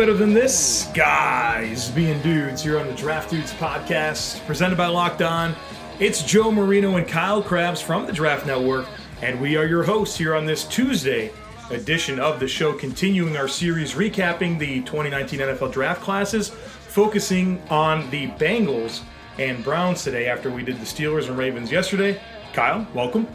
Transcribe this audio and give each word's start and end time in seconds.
Better 0.00 0.14
than 0.14 0.32
this? 0.32 0.88
Guys 0.94 1.90
being 1.90 2.22
dudes 2.22 2.62
here 2.62 2.78
on 2.78 2.86
the 2.86 2.94
Draft 2.94 3.28
Dudes 3.28 3.52
podcast, 3.52 4.42
presented 4.46 4.78
by 4.78 4.86
Locked 4.86 5.20
On. 5.20 5.54
It's 5.98 6.22
Joe 6.22 6.50
Marino 6.50 6.96
and 6.96 7.06
Kyle 7.06 7.42
Crabbs 7.42 7.82
from 7.82 8.06
the 8.06 8.12
Draft 8.14 8.46
Network, 8.46 8.86
and 9.20 9.38
we 9.38 9.58
are 9.58 9.66
your 9.66 9.82
hosts 9.82 10.16
here 10.16 10.34
on 10.34 10.46
this 10.46 10.64
Tuesday 10.64 11.30
edition 11.68 12.18
of 12.18 12.40
the 12.40 12.48
show, 12.48 12.72
continuing 12.72 13.36
our 13.36 13.46
series 13.46 13.92
recapping 13.92 14.58
the 14.58 14.80
2019 14.84 15.40
NFL 15.40 15.70
draft 15.70 16.00
classes, 16.00 16.48
focusing 16.48 17.60
on 17.68 18.08
the 18.08 18.28
Bengals 18.28 19.02
and 19.38 19.62
Browns 19.62 20.02
today 20.02 20.28
after 20.28 20.50
we 20.50 20.62
did 20.62 20.76
the 20.76 20.86
Steelers 20.86 21.28
and 21.28 21.36
Ravens 21.36 21.70
yesterday. 21.70 22.18
Kyle, 22.54 22.86
welcome. 22.94 23.28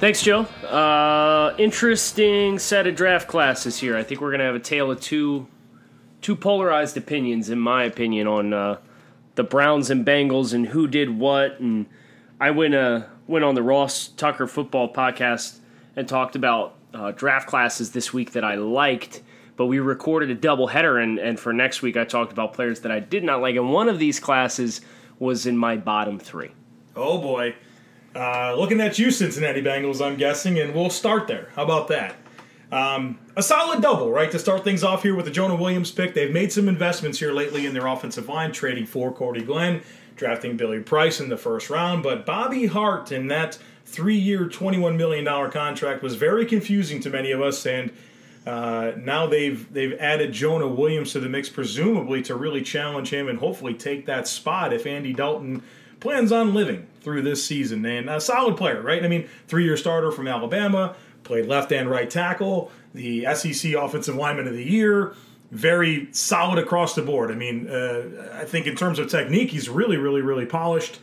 Thanks, 0.00 0.22
Joe. 0.22 0.42
Uh, 0.64 1.54
interesting 1.56 2.58
set 2.58 2.86
of 2.86 2.94
draft 2.94 3.26
classes 3.26 3.78
here. 3.78 3.96
I 3.96 4.02
think 4.02 4.20
we're 4.20 4.30
going 4.30 4.40
to 4.40 4.44
have 4.44 4.54
a 4.54 4.60
tale 4.60 4.90
of 4.90 5.00
two, 5.00 5.46
two 6.20 6.36
polarized 6.36 6.96
opinions, 6.96 7.50
in 7.50 7.58
my 7.58 7.84
opinion, 7.84 8.26
on 8.26 8.52
uh, 8.52 8.78
the 9.34 9.44
Browns 9.44 9.90
and 9.90 10.04
Bengals 10.04 10.52
and 10.52 10.68
who 10.68 10.86
did 10.86 11.18
what. 11.18 11.60
And 11.60 11.86
I 12.40 12.50
went 12.50 12.74
uh, 12.74 13.02
went 13.26 13.44
on 13.44 13.54
the 13.54 13.62
Ross 13.62 14.08
Tucker 14.08 14.46
Football 14.46 14.92
podcast 14.92 15.58
and 15.96 16.08
talked 16.08 16.36
about 16.36 16.74
uh, 16.94 17.12
draft 17.12 17.48
classes 17.48 17.92
this 17.92 18.12
week 18.12 18.32
that 18.32 18.44
I 18.44 18.54
liked. 18.54 19.22
But 19.56 19.66
we 19.66 19.80
recorded 19.80 20.30
a 20.30 20.36
doubleheader, 20.36 21.02
and, 21.02 21.18
and 21.18 21.38
for 21.38 21.52
next 21.52 21.82
week, 21.82 21.96
I 21.96 22.04
talked 22.04 22.30
about 22.30 22.54
players 22.54 22.80
that 22.80 22.92
I 22.92 23.00
did 23.00 23.24
not 23.24 23.40
like. 23.40 23.56
And 23.56 23.72
one 23.72 23.88
of 23.88 23.98
these 23.98 24.20
classes 24.20 24.80
was 25.18 25.46
in 25.46 25.56
my 25.56 25.76
bottom 25.76 26.18
three. 26.18 26.52
Oh 26.94 27.18
boy. 27.18 27.56
Uh, 28.14 28.54
looking 28.56 28.80
at 28.80 28.98
you, 28.98 29.10
Cincinnati 29.10 29.60
Bengals, 29.60 30.04
I'm 30.04 30.16
guessing, 30.16 30.58
and 30.58 30.74
we'll 30.74 30.90
start 30.90 31.26
there. 31.26 31.48
How 31.54 31.64
about 31.64 31.88
that? 31.88 32.16
Um, 32.70 33.18
a 33.36 33.42
solid 33.42 33.80
double, 33.80 34.10
right, 34.10 34.30
to 34.30 34.38
start 34.38 34.62
things 34.62 34.84
off 34.84 35.02
here 35.02 35.14
with 35.14 35.24
the 35.24 35.30
Jonah 35.30 35.56
Williams 35.56 35.90
pick. 35.90 36.14
They've 36.14 36.32
made 36.32 36.52
some 36.52 36.68
investments 36.68 37.18
here 37.18 37.32
lately 37.32 37.64
in 37.64 37.72
their 37.72 37.86
offensive 37.86 38.28
line, 38.28 38.52
trading 38.52 38.84
for 38.84 39.10
Cordy 39.10 39.42
Glenn, 39.42 39.80
drafting 40.16 40.56
Billy 40.56 40.80
Price 40.80 41.20
in 41.20 41.30
the 41.30 41.38
first 41.38 41.70
round. 41.70 42.02
But 42.02 42.26
Bobby 42.26 42.66
Hart 42.66 43.10
in 43.10 43.28
that 43.28 43.58
three 43.86 44.18
year, 44.18 44.46
$21 44.46 44.96
million 44.96 45.50
contract 45.50 46.02
was 46.02 46.14
very 46.16 46.44
confusing 46.44 47.00
to 47.00 47.10
many 47.10 47.30
of 47.30 47.40
us. 47.40 47.64
And 47.66 47.90
uh, 48.46 48.92
now 48.96 49.26
they've 49.26 49.70
they've 49.72 49.94
added 49.98 50.32
Jonah 50.32 50.68
Williams 50.68 51.12
to 51.12 51.20
the 51.20 51.28
mix, 51.28 51.48
presumably 51.48 52.22
to 52.22 52.34
really 52.34 52.62
challenge 52.62 53.10
him 53.10 53.28
and 53.28 53.38
hopefully 53.38 53.74
take 53.74 54.06
that 54.06 54.28
spot 54.28 54.72
if 54.72 54.86
Andy 54.86 55.12
Dalton 55.12 55.62
plans 56.00 56.32
on 56.32 56.54
living 56.54 56.86
through 57.00 57.22
this 57.22 57.44
season. 57.44 57.84
And 57.84 58.08
a 58.08 58.20
solid 58.20 58.56
player, 58.56 58.80
right? 58.80 59.04
I 59.04 59.08
mean, 59.08 59.28
three 59.48 59.64
year 59.64 59.76
starter 59.76 60.10
from 60.10 60.28
Alabama, 60.28 60.94
played 61.28 61.46
left 61.46 61.70
and 61.70 61.88
right 61.88 62.10
tackle, 62.10 62.72
the 62.94 63.26
SEC 63.34 63.74
Offensive 63.74 64.16
Lineman 64.16 64.48
of 64.48 64.54
the 64.54 64.64
Year. 64.64 65.14
Very 65.52 66.08
solid 66.12 66.58
across 66.58 66.94
the 66.94 67.02
board. 67.02 67.30
I 67.30 67.34
mean, 67.34 67.68
uh, 67.68 68.30
I 68.34 68.44
think 68.44 68.66
in 68.66 68.74
terms 68.74 68.98
of 68.98 69.08
technique, 69.08 69.50
he's 69.50 69.68
really, 69.68 69.96
really, 69.96 70.20
really 70.20 70.44
polished. 70.44 70.98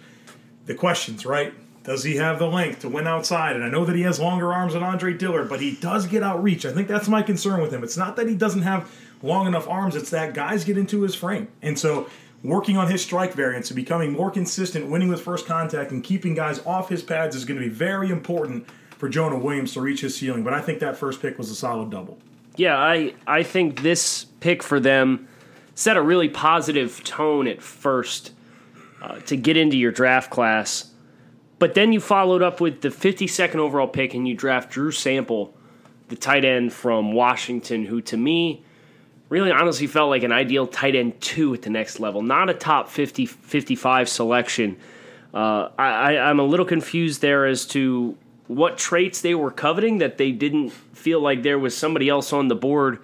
The 0.65 0.75
questions, 0.75 1.25
right? 1.25 1.53
Does 1.83 2.03
he 2.03 2.15
have 2.15 2.39
the 2.39 2.47
length 2.47 2.81
to 2.81 2.89
win 2.89 3.07
outside? 3.07 3.55
And 3.55 3.63
I 3.63 3.69
know 3.69 3.85
that 3.85 3.95
he 3.95 4.01
has 4.01 4.19
longer 4.19 4.51
arms 4.51 4.73
than 4.73 4.81
Andre 4.81 5.13
Dillard, 5.13 5.47
but 5.47 5.61
he 5.61 5.75
does 5.75 6.07
get 6.07 6.23
outreach. 6.23 6.65
I 6.65 6.73
think 6.73 6.87
that's 6.87 7.07
my 7.07 7.21
concern 7.21 7.61
with 7.61 7.71
him. 7.71 7.83
It's 7.83 7.97
not 7.97 8.15
that 8.15 8.27
he 8.27 8.35
doesn't 8.35 8.63
have 8.63 8.91
long 9.21 9.47
enough 9.47 9.67
arms, 9.67 9.95
it's 9.95 10.09
that 10.09 10.33
guys 10.33 10.63
get 10.63 10.77
into 10.77 11.01
his 11.01 11.15
frame. 11.15 11.47
And 11.61 11.77
so 11.77 12.09
working 12.43 12.77
on 12.77 12.89
his 12.89 13.01
strike 13.01 13.33
variance 13.33 13.69
and 13.69 13.75
becoming 13.75 14.11
more 14.11 14.31
consistent, 14.31 14.87
winning 14.87 15.07
with 15.07 15.21
first 15.21 15.45
contact, 15.45 15.91
and 15.91 16.03
keeping 16.03 16.33
guys 16.33 16.63
off 16.65 16.89
his 16.89 17.03
pads 17.03 17.35
is 17.35 17.45
going 17.45 17.59
to 17.59 17.65
be 17.65 17.73
very 17.73 18.09
important 18.09 18.67
for 18.97 19.09
Jonah 19.09 19.37
Williams 19.37 19.73
to 19.73 19.81
reach 19.81 20.01
his 20.01 20.15
ceiling. 20.15 20.43
But 20.43 20.53
I 20.53 20.61
think 20.61 20.79
that 20.79 20.97
first 20.97 21.21
pick 21.21 21.37
was 21.37 21.49
a 21.49 21.55
solid 21.55 21.89
double. 21.89 22.17
Yeah, 22.55 22.77
I, 22.77 23.13
I 23.27 23.43
think 23.43 23.81
this 23.81 24.25
pick 24.39 24.63
for 24.63 24.79
them 24.79 25.27
set 25.75 25.97
a 25.97 26.01
really 26.01 26.29
positive 26.29 27.03
tone 27.03 27.47
at 27.47 27.61
first 27.61 28.31
uh, 29.01 29.19
to 29.21 29.35
get 29.35 29.57
into 29.57 29.77
your 29.77 29.91
draft 29.91 30.31
class. 30.31 30.91
But 31.59 31.73
then 31.73 31.91
you 31.91 31.99
followed 31.99 32.41
up 32.41 32.61
with 32.61 32.81
the 32.81 32.89
52nd 32.89 33.55
overall 33.55 33.87
pick 33.87 34.13
and 34.13 34.27
you 34.27 34.35
draft 34.35 34.71
Drew 34.71 34.91
Sample, 34.91 35.53
the 36.07 36.15
tight 36.15 36.45
end 36.45 36.71
from 36.73 37.11
Washington, 37.13 37.85
who 37.85 38.01
to 38.01 38.17
me 38.17 38.63
really 39.29 39.51
honestly 39.51 39.87
felt 39.87 40.09
like 40.09 40.23
an 40.23 40.31
ideal 40.31 40.67
tight 40.67 40.95
end 40.95 41.19
two 41.19 41.53
at 41.53 41.61
the 41.61 41.69
next 41.69 41.99
level, 41.99 42.21
not 42.21 42.49
a 42.49 42.53
top 42.53 42.89
50, 42.89 43.25
55 43.25 44.07
selection. 44.07 44.77
Uh, 45.33 45.69
I, 45.77 46.17
I'm 46.17 46.39
a 46.39 46.43
little 46.43 46.65
confused 46.65 47.21
there 47.21 47.45
as 47.45 47.65
to 47.67 48.17
what 48.47 48.77
traits 48.77 49.21
they 49.21 49.35
were 49.35 49.51
coveting 49.51 49.99
that 49.99 50.17
they 50.17 50.31
didn't 50.31 50.69
feel 50.69 51.19
like 51.19 51.43
there 51.43 51.59
was 51.59 51.75
somebody 51.75 52.09
else 52.09 52.31
on 52.31 52.47
the 52.47 52.55
board 52.55 52.99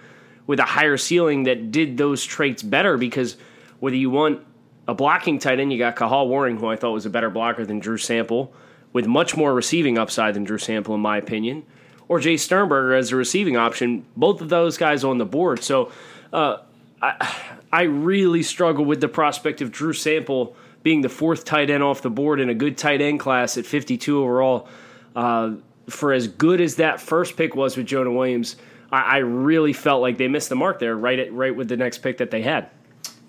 with 0.47 0.59
a 0.59 0.65
higher 0.65 0.97
ceiling 0.97 1.43
that 1.43 1.71
did 1.71 1.97
those 1.97 2.23
traits 2.23 2.61
better 2.61 2.97
because 2.97 3.37
whether 3.79 3.95
you 3.95 4.09
want 4.09 4.45
a 4.87 4.93
blocking 4.93 5.39
tight 5.39 5.59
end, 5.59 5.71
you 5.71 5.79
got 5.79 5.95
Kahale 5.95 6.27
Warring, 6.27 6.57
who 6.57 6.67
I 6.67 6.75
thought 6.75 6.91
was 6.91 7.05
a 7.05 7.09
better 7.09 7.29
blocker 7.29 7.65
than 7.65 7.79
Drew 7.79 7.97
Sample, 7.97 8.53
with 8.93 9.07
much 9.07 9.37
more 9.37 9.53
receiving 9.53 9.97
upside 9.97 10.33
than 10.33 10.43
Drew 10.43 10.57
Sample, 10.57 10.93
in 10.95 11.01
my 11.01 11.17
opinion, 11.17 11.63
or 12.07 12.19
Jace 12.19 12.41
Sternberger 12.41 12.93
as 12.93 13.11
a 13.11 13.15
receiving 13.15 13.55
option. 13.55 14.05
Both 14.17 14.41
of 14.41 14.49
those 14.49 14.77
guys 14.77 15.03
on 15.03 15.17
the 15.17 15.25
board. 15.25 15.63
So 15.63 15.91
uh, 16.33 16.57
I, 17.01 17.35
I 17.71 17.83
really 17.83 18.43
struggle 18.43 18.83
with 18.83 19.01
the 19.01 19.07
prospect 19.07 19.61
of 19.61 19.71
Drew 19.71 19.93
Sample 19.93 20.55
being 20.83 21.01
the 21.01 21.09
fourth 21.09 21.45
tight 21.45 21.69
end 21.69 21.83
off 21.83 22.01
the 22.01 22.09
board 22.09 22.39
in 22.39 22.49
a 22.49 22.53
good 22.53 22.77
tight 22.77 23.01
end 23.01 23.19
class 23.19 23.57
at 23.57 23.65
52 23.65 24.21
overall. 24.21 24.67
Uh, 25.15 25.55
for 25.89 26.13
as 26.13 26.27
good 26.27 26.61
as 26.61 26.75
that 26.75 27.01
first 27.01 27.35
pick 27.35 27.55
was 27.55 27.75
with 27.75 27.85
Jonah 27.85 28.11
Williams, 28.11 28.55
I, 28.91 29.01
I 29.01 29.17
really 29.17 29.73
felt 29.73 30.01
like 30.01 30.17
they 30.17 30.27
missed 30.27 30.49
the 30.49 30.55
mark 30.55 30.79
there, 30.79 30.95
right 30.95 31.19
at, 31.19 31.33
right 31.33 31.55
with 31.55 31.67
the 31.67 31.77
next 31.77 31.99
pick 31.99 32.17
that 32.17 32.31
they 32.31 32.41
had. 32.41 32.69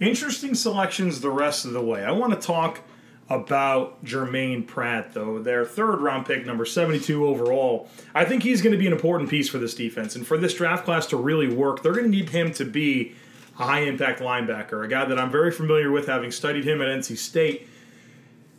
Interesting 0.00 0.54
selections 0.54 1.20
the 1.20 1.30
rest 1.30 1.64
of 1.64 1.72
the 1.72 1.82
way. 1.82 2.04
I 2.04 2.10
want 2.12 2.32
to 2.32 2.46
talk 2.46 2.80
about 3.28 4.04
Germaine 4.04 4.64
Pratt, 4.64 5.12
though. 5.12 5.38
Their 5.42 5.64
third 5.64 6.00
round 6.00 6.26
pick, 6.26 6.44
number 6.44 6.64
72 6.64 7.24
overall. 7.24 7.88
I 8.14 8.24
think 8.24 8.42
he's 8.42 8.60
going 8.60 8.72
to 8.72 8.78
be 8.78 8.86
an 8.86 8.92
important 8.92 9.30
piece 9.30 9.48
for 9.48 9.58
this 9.58 9.74
defense. 9.74 10.16
And 10.16 10.26
for 10.26 10.36
this 10.36 10.54
draft 10.54 10.84
class 10.84 11.06
to 11.06 11.16
really 11.16 11.48
work, 11.48 11.82
they're 11.82 11.92
going 11.92 12.10
to 12.10 12.10
need 12.10 12.30
him 12.30 12.52
to 12.54 12.64
be 12.64 13.14
a 13.58 13.64
high 13.64 13.80
impact 13.80 14.20
linebacker, 14.20 14.84
a 14.84 14.88
guy 14.88 15.04
that 15.04 15.18
I'm 15.18 15.30
very 15.30 15.50
familiar 15.50 15.90
with, 15.90 16.06
having 16.08 16.30
studied 16.30 16.64
him 16.64 16.82
at 16.82 16.88
NC 16.88 17.16
State. 17.16 17.68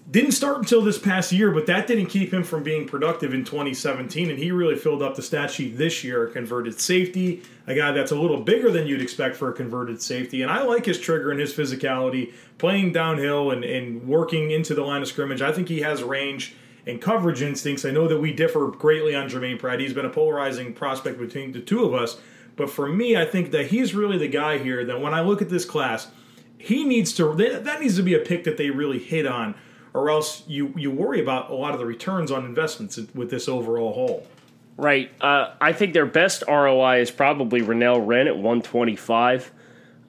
Didn't 0.09 0.33
start 0.33 0.57
until 0.57 0.81
this 0.81 0.99
past 0.99 1.31
year, 1.31 1.49
but 1.51 1.65
that 1.67 1.87
didn't 1.87 2.07
keep 2.07 2.33
him 2.33 2.43
from 2.43 2.61
being 2.61 2.85
productive 2.85 3.33
in 3.33 3.45
2017, 3.45 4.29
and 4.29 4.37
he 4.37 4.51
really 4.51 4.75
filled 4.75 5.01
up 5.01 5.15
the 5.15 5.21
stat 5.21 5.49
sheet 5.49 5.77
this 5.77 6.03
year. 6.03 6.27
Converted 6.27 6.79
safety, 6.79 7.41
a 7.67 7.73
guy 7.73 7.91
that's 7.91 8.11
a 8.11 8.15
little 8.15 8.41
bigger 8.41 8.69
than 8.69 8.85
you'd 8.85 9.01
expect 9.01 9.37
for 9.37 9.49
a 9.49 9.53
converted 9.53 10.01
safety, 10.01 10.41
and 10.41 10.51
I 10.51 10.63
like 10.63 10.85
his 10.85 10.99
trigger 10.99 11.31
and 11.31 11.39
his 11.39 11.53
physicality, 11.53 12.33
playing 12.57 12.91
downhill 12.91 13.51
and, 13.51 13.63
and 13.63 14.05
working 14.05 14.51
into 14.51 14.73
the 14.73 14.83
line 14.83 15.01
of 15.01 15.07
scrimmage. 15.07 15.41
I 15.41 15.53
think 15.53 15.69
he 15.69 15.81
has 15.81 16.03
range 16.03 16.53
and 16.85 17.01
coverage 17.01 17.41
instincts. 17.41 17.85
I 17.85 17.91
know 17.91 18.09
that 18.09 18.19
we 18.19 18.33
differ 18.33 18.67
greatly 18.67 19.15
on 19.15 19.29
Germaine 19.29 19.57
Pratt. 19.57 19.79
He's 19.79 19.93
been 19.93 20.05
a 20.05 20.09
polarizing 20.09 20.73
prospect 20.73 21.17
between 21.17 21.53
the 21.53 21.61
two 21.61 21.85
of 21.85 21.93
us, 21.93 22.19
but 22.57 22.69
for 22.69 22.87
me, 22.87 23.15
I 23.15 23.23
think 23.23 23.51
that 23.51 23.67
he's 23.67 23.95
really 23.95 24.17
the 24.17 24.27
guy 24.27 24.57
here 24.57 24.83
that 24.85 24.99
when 24.99 25.13
I 25.13 25.21
look 25.21 25.41
at 25.41 25.49
this 25.49 25.65
class– 25.65 26.07
he 26.63 26.85
needs 26.85 27.11
to 27.11 27.33
that 27.35 27.81
needs 27.81 27.97
to 27.97 28.03
be 28.03 28.13
a 28.13 28.19
pick 28.19 28.45
that 28.45 28.55
they 28.55 28.69
really 28.69 28.99
hit 28.99 29.27
on, 29.27 29.53
or 29.93 30.09
else 30.09 30.43
you 30.47 30.73
you 30.75 30.91
worry 30.91 31.21
about 31.21 31.51
a 31.51 31.55
lot 31.55 31.73
of 31.73 31.79
the 31.79 31.85
returns 31.85 32.31
on 32.31 32.45
investments 32.45 32.99
with 33.13 33.29
this 33.29 33.47
overall 33.47 33.93
haul. 33.93 34.27
Right. 34.75 35.11
Uh, 35.21 35.51
I 35.61 35.71
think 35.71 35.93
their 35.93 36.07
best 36.07 36.43
ROI 36.47 37.01
is 37.01 37.11
probably 37.11 37.61
Renell 37.61 38.05
Wren 38.05 38.27
at 38.27 38.35
125. 38.35 39.51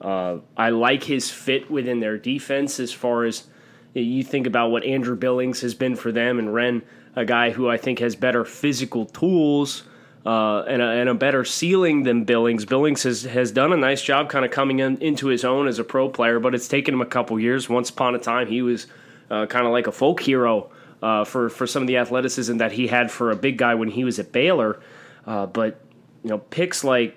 Uh, 0.01 0.37
I 0.57 0.69
like 0.69 1.03
his 1.03 1.29
fit 1.29 1.69
within 1.69 1.99
their 1.99 2.17
defense 2.17 2.79
as 2.79 2.91
far 2.91 3.25
as 3.25 3.45
you 3.93 4.23
think 4.23 4.47
about 4.47 4.71
what 4.71 4.83
Andrew 4.83 5.15
Billings 5.15 5.61
has 5.61 5.73
been 5.73 5.95
for 5.95 6.11
them, 6.11 6.39
and 6.39 6.53
Wren, 6.53 6.81
a 7.15 7.25
guy 7.25 7.51
who 7.51 7.69
I 7.69 7.77
think 7.77 7.99
has 7.99 8.15
better 8.15 8.43
physical 8.43 9.05
tools 9.05 9.83
uh, 10.25 10.63
and, 10.63 10.81
a, 10.81 10.85
and, 10.85 11.07
a, 11.07 11.13
better 11.13 11.45
ceiling 11.45 12.03
than 12.03 12.23
Billings. 12.23 12.65
Billings 12.65 13.03
has, 13.03 13.23
has 13.23 13.51
done 13.51 13.71
a 13.71 13.77
nice 13.77 14.01
job 14.01 14.27
kind 14.27 14.43
of 14.43 14.49
coming 14.49 14.79
in, 14.79 14.97
into 14.97 15.27
his 15.27 15.45
own 15.45 15.67
as 15.67 15.77
a 15.77 15.83
pro 15.83 16.09
player, 16.09 16.39
but 16.39 16.55
it's 16.55 16.67
taken 16.67 16.95
him 16.95 17.01
a 17.01 17.05
couple 17.05 17.39
years. 17.39 17.69
Once 17.69 17.91
upon 17.91 18.15
a 18.15 18.19
time, 18.19 18.47
he 18.47 18.61
was 18.63 18.87
uh, 19.29 19.45
kind 19.45 19.65
of 19.65 19.71
like 19.71 19.87
a 19.87 19.91
folk 19.91 20.21
hero 20.21 20.69
uh, 21.01 21.23
for, 21.23 21.49
for 21.49 21.67
some 21.67 21.83
of 21.83 21.87
the 21.87 21.97
athleticism 21.97 22.57
that 22.57 22.71
he 22.71 22.87
had 22.87 23.11
for 23.11 23.31
a 23.31 23.35
big 23.35 23.57
guy 23.57 23.75
when 23.75 23.89
he 23.89 24.03
was 24.03 24.19
at 24.19 24.31
Baylor. 24.31 24.81
Uh, 25.25 25.45
but, 25.45 25.81
you 26.23 26.29
know, 26.29 26.37
picks 26.37 26.83
like 26.83 27.15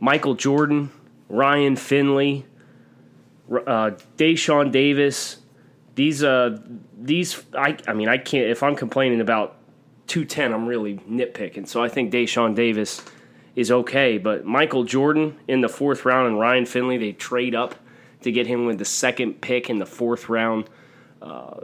Michael 0.00 0.34
Jordan, 0.34 0.90
Ryan 1.28 1.76
Finley, 1.76 2.46
uh, 3.50 3.90
Deshaun 4.16 4.72
Davis, 4.72 5.38
these 5.94 6.22
uh 6.22 6.58
these 6.98 7.42
I 7.56 7.76
I 7.86 7.92
mean 7.92 8.08
I 8.08 8.18
can't 8.18 8.48
if 8.48 8.62
I'm 8.62 8.76
complaining 8.76 9.20
about 9.20 9.56
210 10.06 10.52
I'm 10.52 10.66
really 10.66 10.96
nitpicking. 10.98 11.66
So 11.68 11.82
I 11.82 11.88
think 11.88 12.12
Deshaun 12.12 12.54
Davis 12.54 13.02
is 13.54 13.70
okay, 13.70 14.18
but 14.18 14.44
Michael 14.44 14.84
Jordan 14.84 15.38
in 15.46 15.60
the 15.60 15.68
fourth 15.68 16.04
round 16.04 16.26
and 16.26 16.40
Ryan 16.40 16.66
Finley 16.66 16.98
they 16.98 17.12
trade 17.12 17.54
up 17.54 17.74
to 18.22 18.32
get 18.32 18.46
him 18.46 18.66
with 18.66 18.78
the 18.78 18.84
second 18.84 19.40
pick 19.40 19.70
in 19.70 19.78
the 19.78 19.86
fourth 19.86 20.28
round. 20.28 20.68
Uh, 21.24 21.56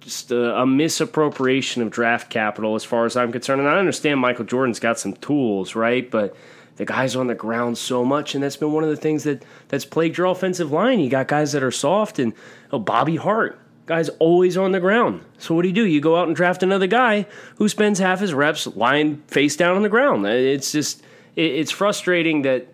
just 0.00 0.30
a, 0.30 0.60
a, 0.60 0.66
misappropriation 0.66 1.82
of 1.82 1.90
draft 1.90 2.30
capital 2.30 2.74
as 2.74 2.84
far 2.84 3.04
as 3.04 3.16
I'm 3.16 3.30
concerned. 3.30 3.60
And 3.60 3.68
I 3.68 3.78
understand 3.78 4.18
Michael 4.18 4.46
Jordan's 4.46 4.80
got 4.80 4.98
some 4.98 5.12
tools, 5.12 5.74
right? 5.74 6.10
But 6.10 6.34
the 6.76 6.86
guy's 6.86 7.14
on 7.14 7.26
the 7.26 7.34
ground 7.34 7.76
so 7.76 8.02
much, 8.02 8.34
and 8.34 8.42
that's 8.42 8.56
been 8.56 8.72
one 8.72 8.84
of 8.84 8.88
the 8.88 8.96
things 8.96 9.24
that 9.24 9.44
that's 9.68 9.84
plagued 9.84 10.16
your 10.16 10.28
offensive 10.28 10.72
line. 10.72 11.00
You 11.00 11.10
got 11.10 11.28
guys 11.28 11.52
that 11.52 11.62
are 11.62 11.70
soft, 11.70 12.18
and 12.18 12.32
oh, 12.72 12.78
Bobby 12.78 13.16
Hart, 13.16 13.60
guy's 13.84 14.08
always 14.20 14.56
on 14.56 14.72
the 14.72 14.80
ground. 14.80 15.22
So 15.36 15.54
what 15.54 15.62
do 15.62 15.68
you 15.68 15.74
do? 15.74 15.84
You 15.84 16.00
go 16.00 16.16
out 16.16 16.28
and 16.28 16.34
draft 16.34 16.62
another 16.62 16.86
guy 16.86 17.26
who 17.56 17.68
spends 17.68 17.98
half 17.98 18.20
his 18.20 18.32
reps 18.32 18.66
lying 18.68 19.18
face 19.26 19.56
down 19.56 19.76
on 19.76 19.82
the 19.82 19.90
ground. 19.90 20.24
It's 20.26 20.72
just 20.72 21.02
it's 21.36 21.70
frustrating 21.70 22.42
that 22.42 22.68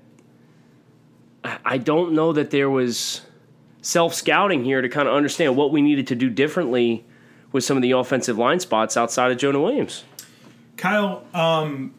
I 1.65 1.79
don't 1.79 2.13
know 2.13 2.33
that 2.33 2.51
there 2.51 2.71
was 2.71 3.23
self 3.85 4.15
scouting 4.15 4.65
here 4.65 4.81
to 4.81 4.89
kind 4.89 5.07
of 5.07 5.15
understand 5.15 5.57
what 5.57 5.71
we 5.71 5.83
needed 5.83 6.07
to 6.07 6.15
do 6.15 6.31
differently 6.31 7.05
with 7.53 7.63
some 7.63 7.77
of 7.77 7.83
the 7.83 7.93
offensive 7.93 8.39
line 8.39 8.59
spots 8.59 8.97
outside 8.97 9.31
of 9.31 9.39
Jonah 9.39 9.61
Williams. 9.61 10.05
Kyle, 10.77 11.25
um, 11.35 11.95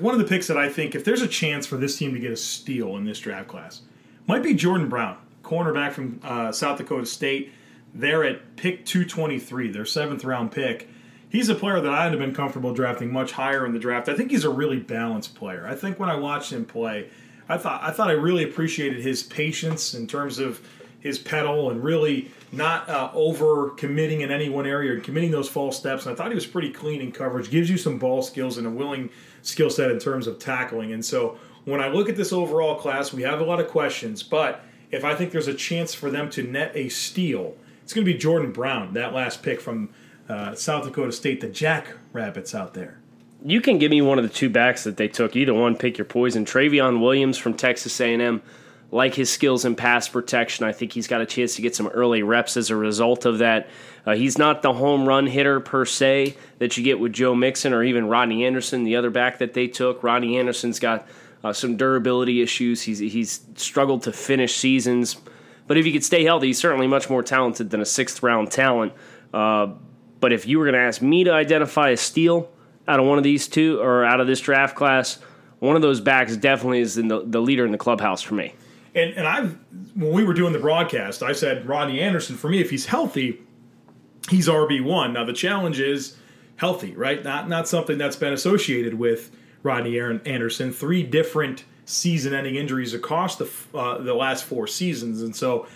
one 0.00 0.12
of 0.12 0.20
the 0.20 0.26
picks 0.26 0.48
that 0.48 0.58
I 0.58 0.68
think, 0.68 0.94
if 0.94 1.04
there's 1.04 1.22
a 1.22 1.28
chance 1.28 1.66
for 1.66 1.76
this 1.76 1.96
team 1.96 2.12
to 2.12 2.18
get 2.18 2.32
a 2.32 2.36
steal 2.36 2.96
in 2.96 3.04
this 3.04 3.18
draft 3.20 3.48
class, 3.48 3.82
might 4.26 4.42
be 4.42 4.54
Jordan 4.54 4.88
Brown, 4.88 5.16
cornerback 5.42 5.92
from 5.92 6.20
uh, 6.22 6.52
South 6.52 6.78
Dakota 6.78 7.06
State. 7.06 7.52
They're 7.94 8.24
at 8.24 8.56
pick 8.56 8.84
223, 8.84 9.70
their 9.70 9.86
seventh 9.86 10.24
round 10.24 10.50
pick. 10.50 10.88
He's 11.28 11.48
a 11.48 11.54
player 11.54 11.80
that 11.80 11.92
I'd 11.92 12.10
have 12.10 12.20
been 12.20 12.34
comfortable 12.34 12.74
drafting 12.74 13.10
much 13.10 13.32
higher 13.32 13.64
in 13.64 13.72
the 13.72 13.78
draft. 13.78 14.08
I 14.08 14.14
think 14.14 14.30
he's 14.30 14.44
a 14.44 14.50
really 14.50 14.78
balanced 14.78 15.34
player. 15.34 15.66
I 15.66 15.74
think 15.74 15.98
when 15.98 16.10
I 16.10 16.16
watched 16.16 16.52
him 16.52 16.66
play, 16.66 17.08
I 17.48 17.58
thought 17.58 17.82
I 17.82 17.90
thought 17.90 18.08
I 18.08 18.12
really 18.12 18.44
appreciated 18.44 19.02
his 19.02 19.22
patience 19.22 19.94
in 19.94 20.06
terms 20.06 20.38
of 20.38 20.60
his 21.00 21.18
pedal 21.18 21.70
and 21.70 21.82
really 21.82 22.30
not 22.52 22.88
uh, 22.88 23.10
over 23.12 23.70
committing 23.70 24.20
in 24.20 24.30
any 24.30 24.48
one 24.48 24.66
area 24.66 24.92
and 24.92 25.02
committing 25.02 25.32
those 25.32 25.48
false 25.48 25.76
steps. 25.76 26.06
And 26.06 26.12
I 26.12 26.16
thought 26.16 26.28
he 26.28 26.34
was 26.34 26.46
pretty 26.46 26.70
clean 26.70 27.00
in 27.00 27.10
coverage. 27.10 27.50
Gives 27.50 27.68
you 27.68 27.76
some 27.76 27.98
ball 27.98 28.22
skills 28.22 28.56
and 28.56 28.66
a 28.66 28.70
willing 28.70 29.10
skill 29.42 29.68
set 29.68 29.90
in 29.90 29.98
terms 29.98 30.26
of 30.26 30.38
tackling. 30.38 30.92
And 30.92 31.04
so 31.04 31.38
when 31.64 31.80
I 31.80 31.88
look 31.88 32.08
at 32.08 32.16
this 32.16 32.32
overall 32.32 32.76
class, 32.76 33.12
we 33.12 33.22
have 33.22 33.40
a 33.40 33.44
lot 33.44 33.58
of 33.60 33.68
questions. 33.68 34.22
But 34.22 34.64
if 34.92 35.04
I 35.04 35.14
think 35.14 35.32
there's 35.32 35.48
a 35.48 35.54
chance 35.54 35.92
for 35.92 36.10
them 36.10 36.30
to 36.30 36.42
net 36.44 36.72
a 36.74 36.88
steal, 36.88 37.56
it's 37.82 37.92
going 37.92 38.06
to 38.06 38.12
be 38.12 38.18
Jordan 38.18 38.52
Brown, 38.52 38.94
that 38.94 39.12
last 39.12 39.42
pick 39.42 39.60
from 39.60 39.90
uh, 40.28 40.54
South 40.54 40.84
Dakota 40.84 41.12
State, 41.12 41.40
the 41.40 41.48
Jack 41.48 41.88
Rabbits 42.12 42.54
out 42.54 42.74
there. 42.74 43.01
You 43.44 43.60
can 43.60 43.78
give 43.78 43.90
me 43.90 44.02
one 44.02 44.18
of 44.18 44.24
the 44.24 44.30
two 44.30 44.50
backs 44.50 44.84
that 44.84 44.96
they 44.96 45.08
took. 45.08 45.34
Either 45.34 45.54
one, 45.54 45.76
pick 45.76 45.98
your 45.98 46.04
poison. 46.04 46.44
Trayveon 46.44 47.00
Williams 47.00 47.38
from 47.38 47.54
Texas 47.54 48.00
A&M 48.00 48.42
like 48.92 49.14
his 49.14 49.32
skills 49.32 49.64
in 49.64 49.74
pass 49.74 50.06
protection. 50.06 50.66
I 50.66 50.72
think 50.72 50.92
he's 50.92 51.08
got 51.08 51.22
a 51.22 51.26
chance 51.26 51.56
to 51.56 51.62
get 51.62 51.74
some 51.74 51.88
early 51.88 52.22
reps 52.22 52.58
as 52.58 52.68
a 52.68 52.76
result 52.76 53.24
of 53.24 53.38
that. 53.38 53.68
Uh, 54.04 54.14
he's 54.14 54.36
not 54.36 54.60
the 54.60 54.74
home 54.74 55.08
run 55.08 55.26
hitter 55.26 55.60
per 55.60 55.86
se 55.86 56.36
that 56.58 56.76
you 56.76 56.84
get 56.84 57.00
with 57.00 57.12
Joe 57.12 57.34
Mixon 57.34 57.72
or 57.72 57.82
even 57.82 58.06
Rodney 58.06 58.44
Anderson, 58.44 58.84
the 58.84 58.96
other 58.96 59.10
back 59.10 59.38
that 59.38 59.54
they 59.54 59.66
took. 59.66 60.02
Rodney 60.02 60.38
Anderson's 60.38 60.78
got 60.78 61.08
uh, 61.42 61.54
some 61.54 61.76
durability 61.76 62.42
issues. 62.42 62.82
He's 62.82 62.98
he's 62.98 63.40
struggled 63.56 64.02
to 64.02 64.12
finish 64.12 64.56
seasons, 64.56 65.16
but 65.66 65.78
if 65.78 65.86
he 65.86 65.92
could 65.92 66.04
stay 66.04 66.22
healthy, 66.22 66.48
he's 66.48 66.58
certainly 66.58 66.86
much 66.86 67.08
more 67.08 67.22
talented 67.22 67.70
than 67.70 67.80
a 67.80 67.86
sixth 67.86 68.22
round 68.22 68.52
talent. 68.52 68.92
Uh, 69.32 69.68
but 70.20 70.32
if 70.32 70.46
you 70.46 70.58
were 70.58 70.66
going 70.66 70.74
to 70.74 70.80
ask 70.80 71.00
me 71.00 71.24
to 71.24 71.32
identify 71.32 71.90
a 71.90 71.96
steal 71.96 72.50
out 72.88 73.00
of 73.00 73.06
one 73.06 73.18
of 73.18 73.24
these 73.24 73.48
two 73.48 73.80
or 73.80 74.04
out 74.04 74.20
of 74.20 74.26
this 74.26 74.40
draft 74.40 74.76
class, 74.76 75.18
one 75.58 75.76
of 75.76 75.82
those 75.82 76.00
backs 76.00 76.36
definitely 76.36 76.80
is 76.80 76.96
the, 76.96 77.22
the 77.24 77.40
leader 77.40 77.64
in 77.64 77.72
the 77.72 77.78
clubhouse 77.78 78.22
for 78.22 78.34
me. 78.34 78.54
And 78.94 79.14
and 79.14 79.26
I've 79.26 79.58
when 79.94 80.12
we 80.12 80.24
were 80.24 80.34
doing 80.34 80.52
the 80.52 80.58
broadcast, 80.58 81.22
I 81.22 81.32
said 81.32 81.66
Rodney 81.66 82.00
Anderson 82.00 82.36
for 82.36 82.48
me, 82.48 82.60
if 82.60 82.70
he's 82.70 82.86
healthy, 82.86 83.40
he's 84.28 84.48
RB 84.48 84.84
one. 84.84 85.12
Now 85.12 85.24
the 85.24 85.32
challenge 85.32 85.80
is 85.80 86.16
healthy, 86.56 86.94
right? 86.94 87.22
Not 87.24 87.48
not 87.48 87.68
something 87.68 87.98
that's 87.98 88.16
been 88.16 88.32
associated 88.32 88.94
with 88.94 89.30
Rodney 89.62 89.96
Aaron 89.96 90.20
Anderson. 90.24 90.72
Three 90.72 91.02
different 91.02 91.64
season-ending 91.84 92.54
injuries 92.54 92.94
across 92.94 93.36
the 93.36 93.50
uh, 93.74 93.98
the 93.98 94.14
last 94.14 94.44
four 94.44 94.66
seasons, 94.66 95.22
and 95.22 95.34
so 95.34 95.66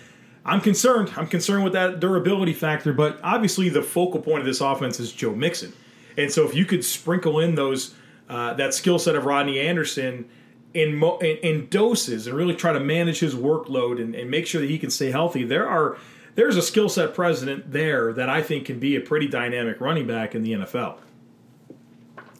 I'm 0.45 0.61
concerned. 0.61 1.11
I'm 1.17 1.27
concerned 1.27 1.63
with 1.63 1.73
that 1.73 1.99
durability 1.99 2.53
factor. 2.53 2.93
But 2.93 3.19
obviously, 3.23 3.69
the 3.69 3.81
focal 3.81 4.21
point 4.21 4.39
of 4.39 4.45
this 4.45 4.61
offense 4.61 4.99
is 4.99 5.11
Joe 5.11 5.33
Mixon, 5.33 5.73
and 6.17 6.31
so 6.31 6.45
if 6.45 6.55
you 6.55 6.65
could 6.65 6.83
sprinkle 6.83 7.39
in 7.39 7.55
those 7.55 7.95
uh, 8.29 8.53
that 8.55 8.73
skill 8.73 8.99
set 8.99 9.15
of 9.15 9.25
Rodney 9.25 9.59
Anderson 9.59 10.27
in, 10.73 10.95
mo- 10.95 11.17
in, 11.19 11.37
in 11.37 11.67
doses 11.69 12.27
and 12.27 12.35
really 12.35 12.55
try 12.55 12.73
to 12.73 12.79
manage 12.79 13.19
his 13.19 13.33
workload 13.33 14.01
and, 14.01 14.13
and 14.13 14.29
make 14.29 14.45
sure 14.45 14.59
that 14.59 14.69
he 14.69 14.77
can 14.77 14.89
stay 14.89 15.11
healthy, 15.11 15.43
there 15.43 15.67
are 15.67 15.97
there's 16.35 16.55
a 16.55 16.61
skill 16.61 16.89
set 16.89 17.15
president 17.15 17.71
there 17.71 18.13
that 18.13 18.29
I 18.29 18.43
think 18.43 18.65
can 18.65 18.79
be 18.79 18.95
a 18.95 19.01
pretty 19.01 19.27
dynamic 19.27 19.81
running 19.81 20.05
back 20.05 20.35
in 20.35 20.43
the 20.43 20.53
NFL. 20.53 20.97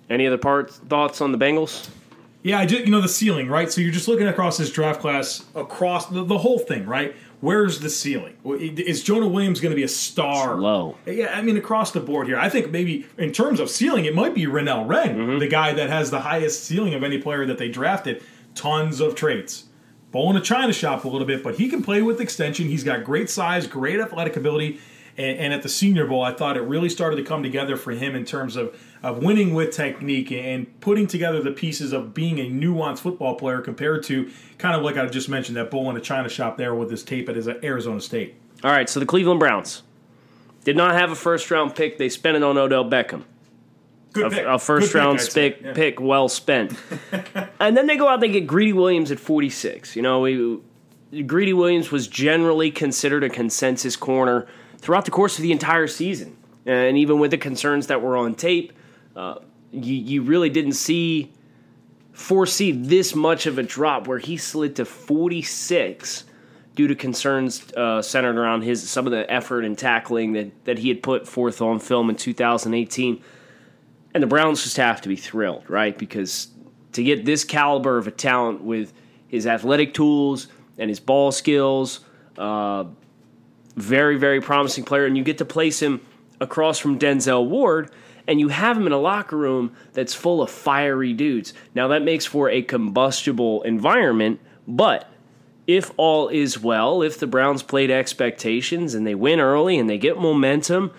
Any 0.10 0.28
other 0.28 0.38
parts 0.38 0.78
thoughts 0.78 1.22
on 1.22 1.32
the 1.32 1.38
Bengals? 1.38 1.90
Yeah, 2.44 2.60
I 2.60 2.66
just 2.66 2.86
you 2.86 2.92
know 2.92 3.02
the 3.02 3.10
ceiling, 3.10 3.48
right? 3.50 3.72
So 3.72 3.82
you're 3.82 3.92
just 3.92 4.08
looking 4.08 4.28
across 4.28 4.58
this 4.58 4.72
draft 4.72 5.02
class, 5.02 5.44
across 5.56 6.06
the, 6.06 6.24
the 6.24 6.38
whole 6.38 6.60
thing, 6.60 6.86
right? 6.86 7.16
Where's 7.40 7.82
the 7.82 7.90
ceiling? 7.90 8.36
Is 8.46 9.04
Jonah 9.04 9.28
Williams 9.28 9.60
going 9.60 9.72
to 9.72 9.76
be 9.76 9.84
a 9.84 9.88
star? 9.88 10.54
It's 10.54 10.62
low. 10.62 10.98
Yeah, 11.06 11.38
I 11.38 11.42
mean 11.44 11.56
across 11.56 11.92
the 11.92 12.00
board 12.00 12.28
here. 12.28 12.40
I 12.40 12.50
think 12.50 12.72
maybe 12.72 13.06
in 13.18 13.32
terms 13.32 13.60
of 13.60 13.70
ceiling, 13.70 14.06
it 14.06 14.16
might 14.16 14.34
be 14.34 14.46
Renell 14.48 14.88
Wren, 14.88 15.18
mm-hmm. 15.18 15.40
the 15.40 15.48
guy 15.48 15.74
that 15.74 15.90
has 15.90 16.10
the 16.10 16.22
highest 16.22 16.64
ceiling 16.64 16.96
of 16.96 17.04
any 17.04 17.20
player 17.20 17.46
that 17.46 17.60
they 17.60 17.70
drafted. 17.70 18.24
Tons 18.56 19.00
of 19.00 19.14
traits. 19.14 19.66
Bowl 20.12 20.32
in 20.32 20.38
a 20.38 20.42
China 20.42 20.74
shop 20.74 21.04
a 21.04 21.08
little 21.08 21.28
bit, 21.28 21.44
but 21.44 21.56
he 21.56 21.70
can 21.70 21.84
play 21.84 22.02
with 22.02 22.20
extension. 22.20 22.68
He's 22.68 22.84
got 22.84 23.04
great 23.04 23.30
size, 23.30 23.68
great 23.68 24.00
athletic 24.00 24.36
ability. 24.36 24.80
And, 25.18 25.40
and, 25.40 25.54
at 25.54 25.64
the 25.64 25.70
Senior 25.70 26.06
Bowl, 26.06 26.22
I 26.22 26.32
thought 26.32 26.58
it 26.58 26.62
really 26.62 26.90
started 26.90 27.16
to 27.16 27.24
come 27.24 27.42
together 27.42 27.76
for 27.76 27.92
him 27.92 28.16
in 28.16 28.24
terms 28.24 28.56
of, 28.56 28.80
of 29.02 29.24
winning 29.24 29.56
with 29.56 29.72
technique 29.72 30.32
and 30.32 30.80
putting 30.80 31.08
together 31.08 31.42
the 31.42 31.52
pieces 31.52 31.92
of 31.92 32.14
being 32.14 32.40
a 32.40 32.44
nuanced 32.44 33.00
football 33.00 33.36
player 33.36 33.60
compared 33.62 34.04
to 34.04 34.30
kind 34.60 34.76
of 34.76 34.84
like 34.84 34.96
I 34.96 35.08
just 35.08 35.28
mentioned 35.28 35.58
that 35.58 35.72
Bowl 35.72 35.90
in 35.90 35.98
a 35.98 36.02
China 36.02 36.30
shop 36.30 36.58
there 36.58 36.76
with 36.76 36.92
his 36.92 37.04
tape 37.04 37.30
at 37.30 37.36
his 37.36 37.48
uh, 37.48 37.56
Arizona 37.64 38.00
State. 38.00 38.36
All 38.64 38.72
right, 38.72 38.88
so 38.88 39.00
the 39.00 39.06
Cleveland 39.08 39.40
Browns 39.40 39.82
did 40.64 40.76
not 40.76 40.94
have 40.94 41.12
a 41.12 41.16
first 41.16 41.50
round 41.50 41.76
pick. 41.76 41.98
They 41.98 42.10
spent 42.10 42.38
it 42.38 42.44
on 42.44 42.58
Odell 42.58 42.86
Beckham. 42.86 43.24
Good 44.14 44.34
a, 44.34 44.54
a 44.54 44.60
first 44.60 44.94
Good 44.94 45.00
round 45.00 45.20
pick, 45.20 45.34
pick, 45.34 45.62
yeah. 45.62 45.74
pick 45.74 46.00
well 46.00 46.30
spent. 46.30 46.74
and 47.60 47.76
then 47.76 47.88
they 47.88 47.98
go 47.98 48.08
out, 48.08 48.20
they 48.20 48.30
get 48.30 48.48
Greedy 48.48 48.74
Williams 48.74 49.12
at 49.12 49.20
46. 49.20 49.96
You 49.96 50.02
know, 50.02 50.22
we, 50.22 50.60
Greedy 51.24 51.54
Williams 51.54 51.92
was 51.92 52.08
generally 52.08 52.72
considered 52.72 53.24
a 53.24 53.30
consensus 53.30 53.96
corner 53.96 54.48
throughout 54.78 55.06
the 55.06 55.12
course 55.12 55.38
of 55.38 55.44
the 55.44 55.52
entire 55.52 55.88
season. 55.88 56.38
And 56.66 56.98
even 56.98 57.20
with 57.20 57.32
the 57.32 57.38
concerns 57.38 57.88
that 57.88 58.02
were 58.02 58.18
on 58.18 58.36
tape, 58.36 58.74
uh, 59.16 59.36
you, 59.72 59.96
you 59.96 60.22
really 60.22 60.50
didn't 60.50 60.74
see 60.74 61.32
foresee 62.12 62.72
this 62.72 63.14
much 63.16 63.46
of 63.46 63.58
a 63.58 63.64
drop 63.64 64.08
where 64.08 64.18
he 64.18 64.38
slid 64.38 64.76
to 64.76 64.86
46 64.86 66.24
due 66.76 66.88
to 66.88 66.96
concerns 66.96 67.72
uh, 67.74 68.02
centered 68.02 68.38
around 68.38 68.64
his 68.64 68.88
some 68.90 69.06
of 69.06 69.12
the 69.12 69.32
effort 69.32 69.64
and 69.64 69.78
tackling 69.78 70.34
that, 70.34 70.66
that 70.66 70.80
he 70.80 70.90
had 70.90 71.02
put 71.02 71.28
forth 71.28 71.62
on 71.62 71.80
film 71.80 72.10
in 72.10 72.16
2018. 72.16 73.22
And 74.14 74.24
the 74.24 74.28
Browns 74.28 74.64
just 74.64 74.78
have 74.78 75.02
to 75.02 75.10
be 75.10 75.16
thrilled, 75.16 75.70
right? 75.70 75.98
Because 75.98 76.48
to 76.94 77.04
get 77.04 77.26
this 77.26 77.44
caliber 77.44 77.98
of 77.98 78.08
a 78.08 78.12
talent 78.12 78.62
with 78.62 78.94
his 79.28 79.46
athletic 79.46 79.94
tools 79.94 80.48
and 80.78 80.90
his 80.90 81.00
ball 81.00 81.32
skills, 81.32 82.02
Uh, 82.38 82.86
very, 83.78 84.18
very 84.18 84.42
promising 84.42 84.84
player, 84.84 85.06
and 85.06 85.18
you 85.18 85.24
get 85.24 85.38
to 85.38 85.46
place 85.46 85.82
him 85.82 86.02
across 86.42 86.80
from 86.80 87.00
Denzel 87.00 87.48
Ward, 87.48 87.92
and 88.28 88.40
you 88.40 88.50
have 88.50 88.76
him 88.76 88.88
in 88.88 88.92
a 88.92 88.98
locker 88.98 89.38
room 89.38 89.74
that's 89.94 90.14
full 90.14 90.42
of 90.42 90.52
fiery 90.52 91.14
dudes. 91.14 91.54
Now, 91.74 91.88
that 91.90 92.02
makes 92.02 92.26
for 92.26 92.50
a 92.50 92.62
combustible 92.62 93.62
environment, 93.62 94.42
but 94.68 95.10
if 95.68 95.92
all 95.98 96.28
is 96.30 96.60
well, 96.60 97.02
if 97.02 97.20
the 97.20 97.28
Browns 97.28 97.64
played 97.64 97.92
expectations 97.92 98.94
and 98.94 99.06
they 99.06 99.16
win 99.16 99.40
early 99.40 99.78
and 99.78 99.90
they 99.90 99.98
get 99.98 100.18
momentum, 100.18 100.92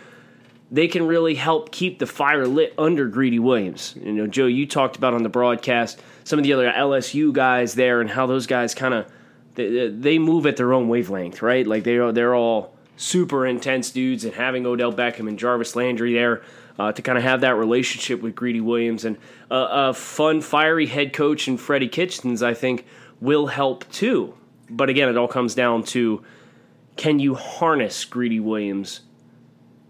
they 0.70 0.86
can 0.86 1.06
really 1.06 1.34
help 1.34 1.72
keep 1.72 1.98
the 1.98 2.06
fire 2.06 2.46
lit 2.46 2.74
under 2.78 3.08
Greedy 3.08 3.38
Williams. 3.38 3.94
You 4.00 4.12
know, 4.12 4.26
Joe, 4.26 4.46
you 4.46 4.66
talked 4.66 4.96
about 4.96 5.14
on 5.14 5.22
the 5.22 5.28
broadcast 5.30 6.00
some 6.24 6.38
of 6.38 6.42
the 6.42 6.52
other 6.52 6.70
LSU 6.70 7.32
guys 7.32 7.74
there 7.74 8.00
and 8.00 8.10
how 8.10 8.26
those 8.26 8.46
guys 8.46 8.74
kind 8.74 8.92
of 8.92 9.10
they, 9.58 9.88
they 9.88 10.18
move 10.18 10.46
at 10.46 10.56
their 10.56 10.72
own 10.72 10.88
wavelength, 10.88 11.42
right? 11.42 11.66
Like 11.66 11.82
they 11.82 11.96
are 11.96 12.12
they're 12.12 12.34
all 12.34 12.76
super 12.96 13.44
intense 13.44 13.90
dudes, 13.90 14.24
and 14.24 14.34
having 14.34 14.64
Odell 14.64 14.92
Beckham 14.92 15.28
and 15.28 15.38
Jarvis 15.38 15.74
Landry 15.74 16.14
there 16.14 16.42
uh, 16.78 16.92
to 16.92 17.02
kind 17.02 17.18
of 17.18 17.24
have 17.24 17.40
that 17.40 17.56
relationship 17.56 18.22
with 18.22 18.36
Greedy 18.36 18.60
Williams 18.60 19.04
and 19.04 19.18
a 19.50 19.92
fun, 19.92 20.40
fiery 20.40 20.86
head 20.86 21.12
coach 21.12 21.48
and 21.48 21.60
Freddie 21.60 21.88
Kitchens, 21.88 22.42
I 22.42 22.54
think 22.54 22.86
will 23.20 23.48
help 23.48 23.90
too. 23.90 24.34
But 24.70 24.90
again, 24.90 25.08
it 25.08 25.16
all 25.16 25.28
comes 25.28 25.56
down 25.56 25.82
to 25.84 26.22
can 26.96 27.18
you 27.18 27.34
harness 27.34 28.04
Greedy 28.04 28.40
Williams? 28.40 29.00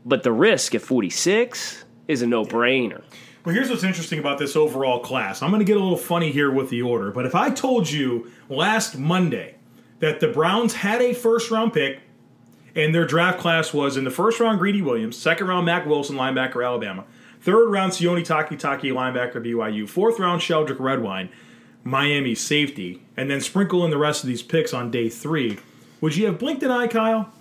But 0.07 0.23
the 0.23 0.33
risk 0.33 0.75
at 0.75 0.81
46 0.81 1.85
is 2.07 2.23
a 2.23 2.27
no 2.27 2.45
brainer. 2.45 3.03
Well, 3.45 3.55
here's 3.55 3.69
what's 3.69 3.85
interesting 3.85 4.19
about 4.19 4.39
this 4.39 4.57
overall 4.57 5.01
class. 5.01 5.43
I'm 5.43 5.51
going 5.51 5.61
to 5.61 5.65
get 5.65 5.77
a 5.77 5.81
little 5.81 5.97
funny 5.97 6.33
here 6.33 6.51
with 6.51 6.71
the 6.71 6.83
order, 6.83 7.11
but 7.11 7.27
if 7.27 7.35
I 7.35 7.51
told 7.51 7.91
you 7.91 8.31
last 8.49 8.97
Monday 8.97 9.58
that 10.01 10.21
the 10.21 10.29
Browns 10.29 10.75
had 10.75 11.01
a 11.03 11.13
first 11.13 11.51
round 11.51 11.73
pick 11.73 12.01
and 12.75 12.95
their 12.95 13.07
draft 13.07 13.41
class 13.41 13.75
was 13.75 13.97
in 13.97 14.05
the 14.05 14.11
first 14.11 14.39
round 14.41 14.59
Greedy 14.59 14.83
Williams, 14.83 15.17
second 15.17 15.49
round 15.49 15.67
Mack 15.67 15.87
Wilson, 15.87 16.17
linebacker 16.17 16.65
Alabama, 16.65 17.05
third 17.41 17.71
round 17.71 17.93
Sione 17.93 18.25
Takitaki, 18.25 18.93
linebacker 18.93 19.45
BYU, 19.45 19.89
fourth 19.89 20.19
round 20.19 20.41
Sheldrick 20.41 20.79
Redwine, 20.79 21.29
Miami 21.83 22.35
safety, 22.35 23.03
and 23.17 23.31
then 23.31 23.41
sprinkle 23.41 23.85
in 23.85 23.91
the 23.91 23.99
rest 23.99 24.23
of 24.23 24.29
these 24.29 24.43
picks 24.43 24.73
on 24.73 24.91
day 24.91 25.09
three, 25.09 25.59
would 26.01 26.17
you 26.17 26.27
have 26.27 26.39
blinked 26.39 26.63
an 26.63 26.71
eye, 26.71 26.87
Kyle? 26.87 27.33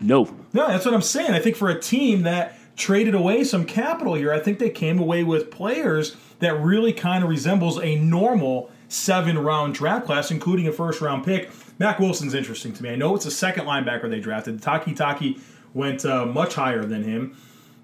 No. 0.00 0.24
No, 0.52 0.68
that's 0.68 0.84
what 0.84 0.94
I'm 0.94 1.02
saying. 1.02 1.32
I 1.32 1.40
think 1.40 1.56
for 1.56 1.68
a 1.68 1.80
team 1.80 2.22
that 2.22 2.56
traded 2.76 3.14
away 3.14 3.44
some 3.44 3.64
capital 3.64 4.14
here, 4.14 4.32
I 4.32 4.38
think 4.38 4.58
they 4.58 4.70
came 4.70 4.98
away 4.98 5.22
with 5.24 5.50
players 5.50 6.16
that 6.38 6.58
really 6.60 6.92
kind 6.92 7.22
of 7.22 7.30
resembles 7.30 7.78
a 7.80 7.96
normal 7.96 8.70
seven 8.90 9.38
round 9.38 9.74
draft 9.74 10.04
class, 10.04 10.30
including 10.30 10.68
a 10.68 10.72
first 10.72 11.00
round 11.00 11.24
pick. 11.24 11.50
Mack 11.78 11.98
Wilson's 11.98 12.34
interesting 12.34 12.72
to 12.74 12.82
me. 12.82 12.90
I 12.90 12.96
know 12.96 13.14
it's 13.14 13.24
a 13.24 13.30
second 13.30 13.64
linebacker 13.64 14.10
they 14.10 14.20
drafted. 14.20 14.60
Takitaki 14.60 15.40
went 15.72 16.04
uh, 16.04 16.26
much 16.26 16.54
higher 16.54 16.84
than 16.84 17.04
him. 17.04 17.36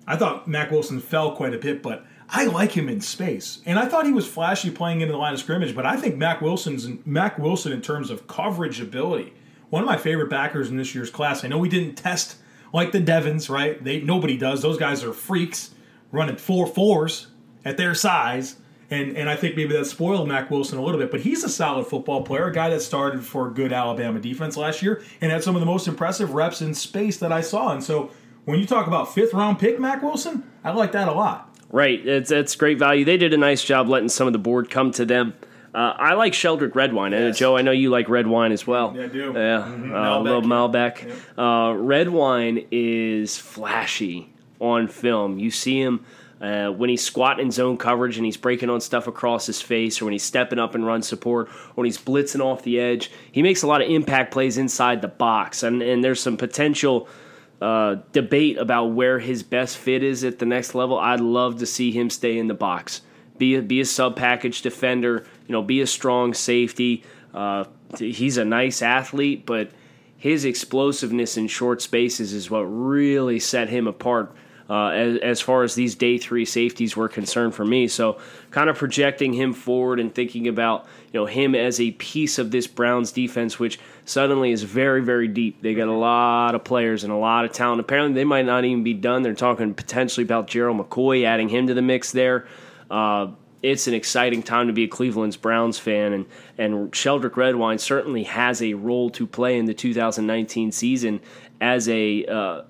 I 0.07 0.17
thought 0.17 0.47
Mack 0.47 0.71
Wilson 0.71 1.01
fell 1.01 1.33
quite 1.33 1.55
a 1.55 1.59
bit, 1.59 1.83
but 1.83 2.05
I 2.29 2.47
like 2.47 2.73
him 2.73 2.89
in 2.89 3.01
space, 3.01 3.61
and 3.67 3.79
I 3.79 3.87
thought 3.87 4.05
he 4.05 4.13
was 4.13 4.27
flashy 4.27 4.71
playing 4.71 5.01
into 5.01 5.13
the 5.13 5.19
line 5.19 5.33
of 5.33 5.39
scrimmage. 5.39 5.75
But 5.75 5.87
I 5.87 5.97
think 5.97 6.17
Mack 6.17 6.41
Wilson's 6.41 6.89
Mack 7.07 7.39
Wilson 7.39 7.73
in 7.73 7.81
terms 7.81 8.11
of 8.11 8.27
coverage 8.27 8.81
ability, 8.81 9.33
one 9.71 9.83
of 9.83 9.87
my 9.87 9.97
favorite 9.97 10.29
backers 10.29 10.69
in 10.69 10.77
this 10.77 10.95
year's 10.95 11.11
class. 11.11 11.45
I 11.45 11.49
know 11.49 11.59
we 11.59 11.69
didn't 11.69 11.95
test 11.95 12.37
like 12.73 12.93
the 12.93 13.01
Devons, 13.01 13.49
right? 13.49 13.83
They 13.83 14.01
nobody 14.01 14.37
does. 14.37 14.61
Those 14.61 14.77
guys 14.77 15.05
are 15.05 15.13
freaks 15.13 15.71
running 16.11 16.37
four 16.37 16.67
fours 16.67 17.29
at 17.65 17.77
their 17.77 17.95
size. 17.95 18.57
And, 18.91 19.17
and 19.17 19.29
I 19.29 19.37
think 19.37 19.57
maybe 19.57 19.77
that 19.77 19.85
spoiled 19.87 20.29
Mack 20.29 20.51
Wilson 20.51 20.79
a 20.79 20.83
little 20.83 21.01
bit, 21.01 21.11
but 21.11 21.21
he's 21.21 21.43
a 21.43 21.49
solid 21.49 21.87
football 21.87 22.23
player, 22.23 22.47
a 22.47 22.53
guy 22.53 22.71
that 22.71 22.81
started 22.81 23.25
for 23.25 23.49
a 23.49 23.51
good 23.51 23.73
Alabama 23.73 24.21
defense 24.21 24.57
last 24.57 24.81
year 24.83 25.03
and 25.21 25.33
had 25.33 25.43
some 25.43 25.57
of 25.57 25.61
the 25.61 25.67
most 25.67 25.89
impressive 25.89 26.35
reps 26.35 26.63
in 26.63 26.75
space 26.75 27.17
that 27.19 27.33
I 27.33 27.41
saw. 27.41 27.73
And 27.73 27.83
so 27.83 28.11
when 28.45 28.61
you 28.61 28.67
talk 28.67 28.87
about 28.87 29.13
fifth 29.13 29.35
round 29.35 29.59
pick 29.59 29.81
Mack 29.81 30.03
Wilson, 30.03 30.45
I 30.63 30.71
like 30.71 30.93
that 30.93 31.09
a 31.09 31.13
lot. 31.13 31.53
Right, 31.71 32.07
it's 32.07 32.31
it's 32.31 32.55
great 32.55 32.79
value. 32.79 33.05
They 33.05 33.17
did 33.17 33.35
a 33.35 33.37
nice 33.37 33.65
job 33.65 33.89
letting 33.89 34.09
some 34.09 34.29
of 34.29 34.33
the 34.33 34.39
board 34.39 34.71
come 34.71 34.93
to 34.93 35.05
them. 35.05 35.35
Uh, 35.75 35.93
I 35.97 36.15
like 36.15 36.33
Sheldrick 36.33 36.75
Redwine. 36.75 37.13
Yes. 37.13 37.37
Joe, 37.37 37.57
I 37.57 37.63
know 37.63 37.73
you 37.73 37.91
like 37.91 38.09
red 38.09 38.27
wine 38.27 38.53
as 38.53 38.67
well. 38.67 38.95
Yeah, 38.97 39.05
I 39.05 39.09
do. 39.09 39.19
Yeah, 39.19 39.63
mm-hmm. 39.63 39.93
uh, 39.93 40.19
a 40.19 40.21
little 40.21 40.43
Malbec. 40.43 41.07
Yep. 41.07 41.39
Uh, 41.39 41.75
Redwine 41.77 42.67
is 42.71 43.37
flashy 43.37 44.33
on 44.61 44.89
film. 44.89 45.39
You 45.39 45.51
see 45.51 45.83
him 45.83 46.07
uh, 46.41 46.69
when 46.69 46.91
he's 46.91 47.03
squatting 47.03 47.47
in 47.47 47.51
zone 47.51 47.77
coverage 47.77 48.17
and 48.17 48.27
he's 48.27 48.37
breaking 48.37 48.71
on 48.71 48.81
stuff 48.81 49.07
across 49.07 49.47
his 49.47 49.61
face, 49.61 50.01
or 50.01 50.07
when 50.07 50.13
he's 50.13 50.23
stepping 50.23 50.59
up 50.59 50.75
and 50.75 50.87
run 50.87 51.03
support, 51.03 51.49
or 51.49 51.75
when 51.75 51.85
he's 51.85 51.99
blitzing 51.99 52.45
off 52.45 52.63
the 52.63 52.79
edge. 52.79 53.11
He 53.33 53.43
makes 53.43 53.63
a 53.63 53.67
lot 53.67 53.83
of 53.83 53.89
impact 53.89 54.33
plays 54.33 54.59
inside 54.59 55.03
the 55.03 55.09
box, 55.09 55.63
and, 55.63 55.83
and 55.83 56.03
there's 56.03 56.21
some 56.21 56.37
potential– 56.37 57.09
uh, 57.61 57.97
debate 58.13 58.59
about 58.59 58.87
where 58.87 59.19
his 59.19 59.43
best 59.43 59.79
fit 59.79 60.03
is 60.03 60.25
at 60.25 60.39
the 60.39 60.47
next 60.47 60.75
level. 60.75 60.99
I'd 60.99 61.21
love 61.21 61.59
to 61.61 61.67
see 61.67 61.91
him 61.91 62.11
stay 62.11 62.39
in 62.39 62.49
the 62.49 62.55
box, 62.55 63.03
be 63.39 63.55
a, 63.55 63.63
be 63.63 63.81
a 63.81 63.85
sub 63.85 64.17
package 64.17 64.63
defender, 64.63 65.27
you 65.47 65.53
know, 65.53 65.63
be 65.63 65.81
a 65.81 65.87
strong 65.87 66.35
safety. 66.35 67.03
Uh, 67.33 67.65
he's 67.99 68.37
a 68.37 68.45
nice 68.45 68.83
athlete, 68.83 69.47
but 69.47 69.71
his 70.19 70.45
explosiveness 70.45 71.37
in 71.37 71.47
short 71.47 71.81
spaces 71.81 72.33
is 72.33 72.51
what 72.51 72.63
really 72.63 73.39
set 73.39 73.69
him 73.69 73.87
apart 73.87 74.35
uh, 74.69 74.89
as, 74.89 75.19
as, 75.19 75.41
far 75.41 75.63
as 75.63 75.75
these 75.75 75.95
day 75.95 76.19
three 76.19 76.45
safeties 76.45 76.97
were 76.97 77.09
concerned 77.09 77.55
for 77.55 77.65
me. 77.65 77.87
So, 77.87 78.19
kind 78.51 78.69
of 78.69 78.77
projecting 78.77 79.33
him 79.33 79.53
forward 79.53 80.01
and 80.01 80.15
thinking 80.15 80.49
about 80.49 80.87
you 81.13 81.21
know 81.21 81.27
him 81.27 81.55
as 81.55 81.81
a 81.81 81.93
piece 81.93 82.39
of 82.39 82.51
this 82.51 82.67
Browns 82.67 83.13
defense, 83.13 83.59
which 83.59 83.79
suddenly 84.05 84.51
is 84.51 84.63
very 84.65 85.03
very 85.03 85.29
deep. 85.29 85.63
They 85.63 85.75
got 85.75 85.89
a 85.89 85.93
lot 85.93 86.55
of 86.55 86.65
players 86.65 87.05
and 87.05 87.13
a 87.13 87.17
lot 87.17 87.45
of 87.45 87.53
talent. 87.53 87.81
Apparently, 87.81 88.15
they 88.15 88.25
might 88.25 88.47
not 88.47 88.65
even 88.65 88.83
be 88.83 88.95
done. 88.95 89.23
They're 89.23 89.35
talking 89.35 89.73
potentially 89.75 90.25
about 90.25 90.49
Gerald 90.49 90.79
McCoy, 90.79 91.25
adding 91.25 91.49
him 91.49 91.69
to 91.69 91.75
the 91.75 91.83
mix 91.83 92.11
there. 92.11 92.47
Uh, 92.91 93.29
it's 93.63 93.89
an 93.89 93.95
exciting 93.95 94.43
time 94.43 94.69
to 94.69 94.73
be 94.73 94.85
a 94.85 94.89
Cleveland's 94.89 95.37
Browns 95.37 95.79
fan, 95.79 96.13
and 96.13 96.27
and 96.59 96.93
Sheldrick 96.93 97.37
Redwine 97.37 97.79
certainly 97.79 98.25
has 98.25 98.63
a 98.63 98.75
role 98.75 99.11
to 99.11 99.27
play 99.27 99.59
in 99.59 99.67
the 99.67 99.75
2019 99.75 100.73
season 100.73 101.21
as 101.61 101.89
a, 101.89 102.25
uh, 102.27 102.63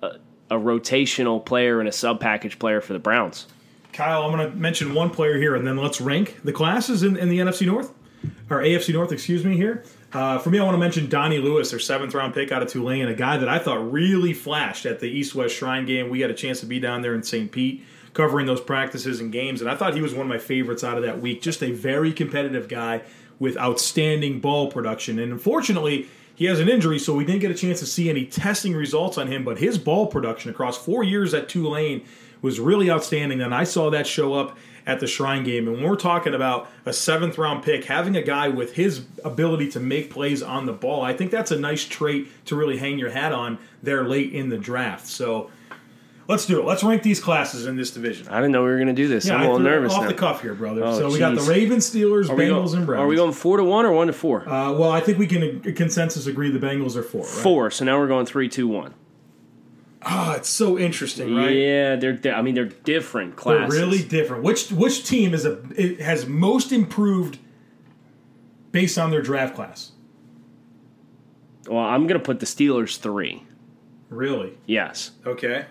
a 0.51 0.57
rotational 0.57 1.45
player 1.45 1.81
and 1.81 1.89
a 1.89 1.93
sub 1.93 2.21
package 2.21 2.59
player 2.59 2.81
for 2.81 2.93
the 2.93 2.99
Browns. 2.99 3.47
Kyle, 3.93 4.25
I'm 4.25 4.33
going 4.37 4.51
to 4.51 4.57
mention 4.57 4.95
one 4.95 5.11
player 5.11 5.39
here, 5.39 5.55
and 5.55 5.67
then 5.67 5.77
let's 5.77 6.01
rank 6.01 6.41
the 6.45 6.53
classes 6.53 7.03
in, 7.03 7.17
in 7.17 7.29
the 7.29 7.39
NFC 7.39 7.67
North 7.67 7.93
or 8.51 8.59
AFC 8.59 8.93
North, 8.93 9.13
excuse 9.13 9.45
me. 9.45 9.57
Here, 9.57 9.85
uh, 10.13 10.39
for 10.39 10.51
me, 10.51 10.59
I 10.59 10.65
want 10.65 10.75
to 10.75 10.79
mention 10.79 11.09
Donnie 11.09 11.39
Lewis, 11.39 11.71
their 11.71 11.79
seventh 11.79 12.15
round 12.15 12.35
pick 12.35 12.53
out 12.53 12.63
of 12.63 12.69
Tulane, 12.69 13.09
a 13.09 13.15
guy 13.15 13.37
that 13.39 13.49
I 13.49 13.59
thought 13.59 13.91
really 13.91 14.33
flashed 14.33 14.87
at 14.87 15.01
the 15.01 15.07
East 15.07 15.35
West 15.35 15.55
Shrine 15.55 15.87
game. 15.87 16.11
We 16.11 16.21
had 16.21 16.31
a 16.31 16.35
chance 16.35 16.61
to 16.61 16.67
be 16.67 16.79
down 16.79 17.03
there 17.03 17.15
in 17.15 17.23
St. 17.23 17.51
Pete 17.51 17.85
covering 18.13 18.47
those 18.47 18.61
practices 18.61 19.21
and 19.21 19.31
games, 19.31 19.61
and 19.61 19.71
I 19.71 19.75
thought 19.75 19.95
he 19.95 20.01
was 20.01 20.15
one 20.15 20.23
of 20.23 20.29
my 20.29 20.39
favorites 20.39 20.83
out 20.83 20.97
of 20.97 21.03
that 21.03 21.21
week. 21.21 21.43
Just 21.43 21.63
a 21.63 21.71
very 21.71 22.13
competitive 22.13 22.67
guy 22.69 23.03
with 23.39 23.59
outstanding 23.59 24.41
ball 24.41 24.71
production, 24.71 25.19
and 25.19 25.33
unfortunately 25.33 26.09
he 26.37 26.45
has 26.45 26.61
an 26.61 26.69
injury, 26.69 26.99
so 26.99 27.15
we 27.15 27.25
didn't 27.25 27.41
get 27.41 27.51
a 27.51 27.55
chance 27.55 27.81
to 27.81 27.87
see 27.87 28.09
any 28.09 28.27
testing 28.27 28.75
results 28.75 29.19
on 29.19 29.27
him. 29.27 29.43
But 29.43 29.59
his 29.59 29.79
ball 29.79 30.07
production 30.07 30.51
across 30.51 30.77
four 30.77 31.03
years 31.03 31.35
at 31.35 31.49
Tulane 31.49 32.05
was 32.43 32.61
really 32.61 32.91
outstanding, 32.91 33.41
and 33.41 33.55
I 33.55 33.65
saw 33.65 33.91
that 33.91 34.07
show 34.07 34.35
up 34.35 34.57
at 34.87 35.01
the 35.01 35.07
Shrine 35.07 35.43
game. 35.43 35.67
And 35.67 35.79
when 35.79 35.85
we're 35.85 35.97
talking 35.97 36.35
about 36.35 36.69
a 36.85 36.93
seventh 36.93 37.39
round 37.39 37.65
pick, 37.65 37.87
having 37.87 38.17
a 38.17 38.23
guy 38.23 38.49
with 38.49 38.75
his 38.75 39.05
ability 39.25 39.71
to 39.73 39.81
make 39.81 40.11
plays 40.11 40.43
on 40.43 40.67
the 40.67 40.73
ball, 40.73 41.03
I 41.03 41.15
think 41.15 41.31
that's 41.31 41.51
a 41.51 41.59
nice 41.59 41.85
trait 41.85 42.29
to 42.47 42.55
really 42.55 42.77
hang 42.77 42.99
your 42.99 43.11
hat 43.11 43.33
on 43.33 43.59
there 43.83 44.05
late 44.05 44.33
in 44.33 44.51
the 44.51 44.59
draft. 44.59 45.07
So 45.07 45.51
Let's 46.29 46.45
do 46.45 46.59
it. 46.61 46.65
Let's 46.65 46.83
rank 46.83 47.03
these 47.05 47.21
classes 47.21 47.67
in 47.67 47.77
this 47.77 47.93
division. 47.93 48.27
I 48.29 48.37
didn't 48.37 48.51
know 48.51 48.65
we 48.65 48.71
were 48.71 48.77
going 48.77 48.89
to 48.89 48.93
do 48.93 49.07
this. 49.07 49.27
Yeah, 49.27 49.35
I'm 49.35 49.43
a 49.43 49.45
little 49.45 49.59
nervous 49.61 49.93
off 49.93 50.03
now. 50.03 50.09
the 50.09 50.15
cuff 50.15 50.43
here, 50.43 50.55
brother. 50.55 50.83
Oh, 50.83 50.99
so 50.99 51.13
we 51.13 51.21
got 51.21 51.37
the 51.37 51.43
Ravens, 51.43 51.89
Steelers, 51.89 52.27
Bengals, 52.27 52.67
going, 52.67 52.77
and 52.79 52.87
Browns. 52.87 53.01
Are 53.03 53.07
we 53.07 53.15
going 53.15 53.33
four 53.33 53.59
to 53.59 53.65
one 53.65 53.87
or 53.87 53.93
one 53.93 54.09
to 54.09 54.13
four? 54.13 54.49
Uh, 54.49 54.73
well, 54.73 54.91
I 54.91 55.01
think 55.01 55.19
we 55.19 55.29
can 55.29 55.61
consensus 55.75 56.27
agree 56.27 56.51
the 56.51 56.59
Bengals 56.59 56.97
are 56.97 57.03
four. 57.05 57.23
Right? 57.23 57.31
Four. 57.31 57.71
So 57.71 57.85
now 57.85 57.99
we're 57.99 58.09
going 58.09 58.27
three, 58.27 58.49
two, 58.49 58.67
one. 58.67 58.95
Ah, 60.03 60.33
oh, 60.33 60.37
it's 60.37 60.49
so 60.49 60.79
interesting, 60.79 61.35
right? 61.35 61.51
Yeah, 61.51 61.97
they're. 61.97 62.19
I 62.35 62.43
mean, 62.43 62.55
they're 62.55 62.65
different 62.65 63.37
classes. 63.37 63.75
They're 63.75 63.87
really 63.87 64.03
different. 64.03 64.43
Which 64.43 64.71
which 64.71 65.05
team 65.05 65.33
is 65.33 65.45
a 65.45 65.61
it 65.77 66.01
has 66.01 66.27
most 66.27 66.73
improved 66.73 67.39
based 68.73 68.99
on 68.99 69.11
their 69.11 69.23
draft 69.23 69.55
class? 69.55 69.93
Well, 71.69 71.85
I'm 71.85 72.07
going 72.07 72.21
to 72.21 72.25
put 72.25 72.41
the 72.41 72.47
Steelers 72.47 72.99
three. 72.99 73.45
Really? 74.09 74.57
Yes. 74.67 75.13
Okay. 75.25 75.67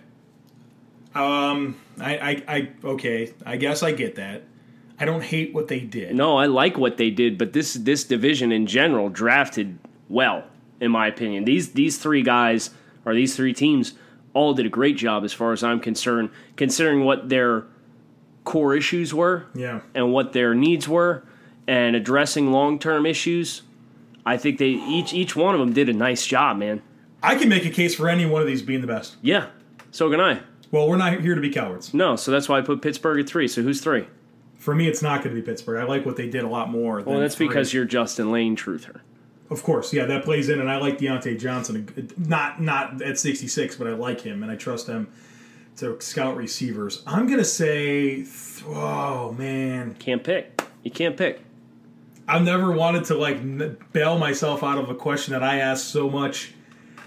Um, 1.15 1.77
I, 1.99 2.17
I, 2.17 2.43
I, 2.47 2.69
okay, 2.83 3.33
I 3.45 3.55
guess 3.55 3.81
I 3.81 3.93
get 3.93 4.15
that. 4.15 4.43
I 4.99 5.05
don't 5.05 5.23
hate 5.23 5.53
what 5.53 5.67
they 5.67 5.79
did. 5.79 6.15
No, 6.15 6.37
I 6.37 6.45
like 6.45 6.77
what 6.77 6.97
they 6.97 7.09
did, 7.09 7.37
but 7.37 7.53
this 7.53 7.73
this 7.73 8.03
division 8.03 8.51
in 8.51 8.65
general 8.65 9.09
drafted 9.09 9.77
well, 10.09 10.43
in 10.79 10.91
my 10.91 11.07
opinion. 11.07 11.45
These 11.45 11.73
these 11.73 11.97
three 11.97 12.21
guys 12.21 12.69
or 13.05 13.13
these 13.13 13.35
three 13.35 13.53
teams 13.53 13.93
all 14.33 14.53
did 14.53 14.65
a 14.65 14.69
great 14.69 14.97
job 14.97 15.23
as 15.23 15.33
far 15.33 15.51
as 15.51 15.63
I'm 15.63 15.79
concerned, 15.79 16.29
considering 16.55 17.03
what 17.03 17.29
their 17.29 17.65
core 18.43 18.75
issues 18.75 19.13
were, 19.13 19.47
yeah, 19.53 19.81
and 19.93 20.13
what 20.13 20.33
their 20.33 20.53
needs 20.53 20.87
were, 20.87 21.23
and 21.67 21.95
addressing 21.95 22.51
long 22.51 22.79
term 22.79 23.05
issues. 23.05 23.63
I 24.25 24.37
think 24.37 24.59
they 24.59 24.69
each 24.69 25.13
each 25.13 25.35
one 25.35 25.55
of 25.55 25.59
them 25.59 25.73
did 25.73 25.89
a 25.89 25.93
nice 25.93 26.25
job, 26.25 26.57
man. 26.57 26.81
I 27.21 27.35
can 27.35 27.49
make 27.49 27.65
a 27.65 27.69
case 27.69 27.95
for 27.95 28.07
any 28.07 28.25
one 28.25 28.41
of 28.41 28.47
these 28.47 28.61
being 28.61 28.81
the 28.81 28.87
best. 28.87 29.17
Yeah, 29.21 29.47
so 29.91 30.09
can 30.09 30.21
I. 30.21 30.41
Well, 30.75 30.89
we're 30.89 30.97
not 30.97 31.21
here 31.21 31.35
to 31.35 31.39
be 31.39 31.51
cowards. 31.51 31.93
No, 31.93 32.17
so 32.17 32.31
that's 32.31 32.49
why 32.49 32.57
I 32.57 32.61
put 32.61 32.81
Pittsburgh 32.81 33.21
at 33.21 33.29
three. 33.29 33.47
So 33.47 33.61
who's 33.61 33.79
three? 33.79 34.07
For 34.57 34.75
me, 34.75 34.89
it's 34.89 35.01
not 35.01 35.23
going 35.23 35.33
to 35.33 35.41
be 35.41 35.45
Pittsburgh. 35.45 35.79
I 35.79 35.85
like 35.85 36.05
what 36.05 36.17
they 36.17 36.27
did 36.27 36.43
a 36.43 36.49
lot 36.49 36.69
more. 36.69 36.99
Well, 36.99 37.21
that's 37.21 37.35
three. 37.35 37.47
because 37.47 37.73
you're 37.73 37.85
Justin 37.85 38.29
Layne 38.29 38.57
truther. 38.57 38.99
Of 39.49 39.63
course, 39.63 39.93
yeah, 39.93 40.03
that 40.03 40.25
plays 40.25 40.49
in, 40.49 40.59
and 40.59 40.69
I 40.69 40.75
like 40.75 40.97
Diontae 40.97 41.39
Johnson. 41.39 42.09
Not 42.17 42.61
not 42.61 43.01
at 43.01 43.17
66, 43.17 43.77
but 43.77 43.87
I 43.87 43.91
like 43.91 44.19
him, 44.19 44.43
and 44.43 44.51
I 44.51 44.57
trust 44.57 44.87
him 44.87 45.07
to 45.77 45.97
scout 46.01 46.35
receivers. 46.35 47.03
I'm 47.07 47.27
gonna 47.27 47.45
say, 47.45 48.25
oh 48.67 49.31
man, 49.31 49.95
Can't 49.97 50.25
pick. 50.25 50.61
You 50.83 50.91
can't 50.91 51.15
pick. 51.15 51.41
I've 52.27 52.43
never 52.43 52.71
wanted 52.71 53.05
to 53.05 53.15
like 53.15 53.93
bail 53.93 54.17
myself 54.19 54.61
out 54.61 54.77
of 54.77 54.89
a 54.89 54.95
question 54.95 55.31
that 55.31 55.43
I 55.43 55.59
asked 55.59 55.87
so 55.87 56.09
much. 56.09 56.54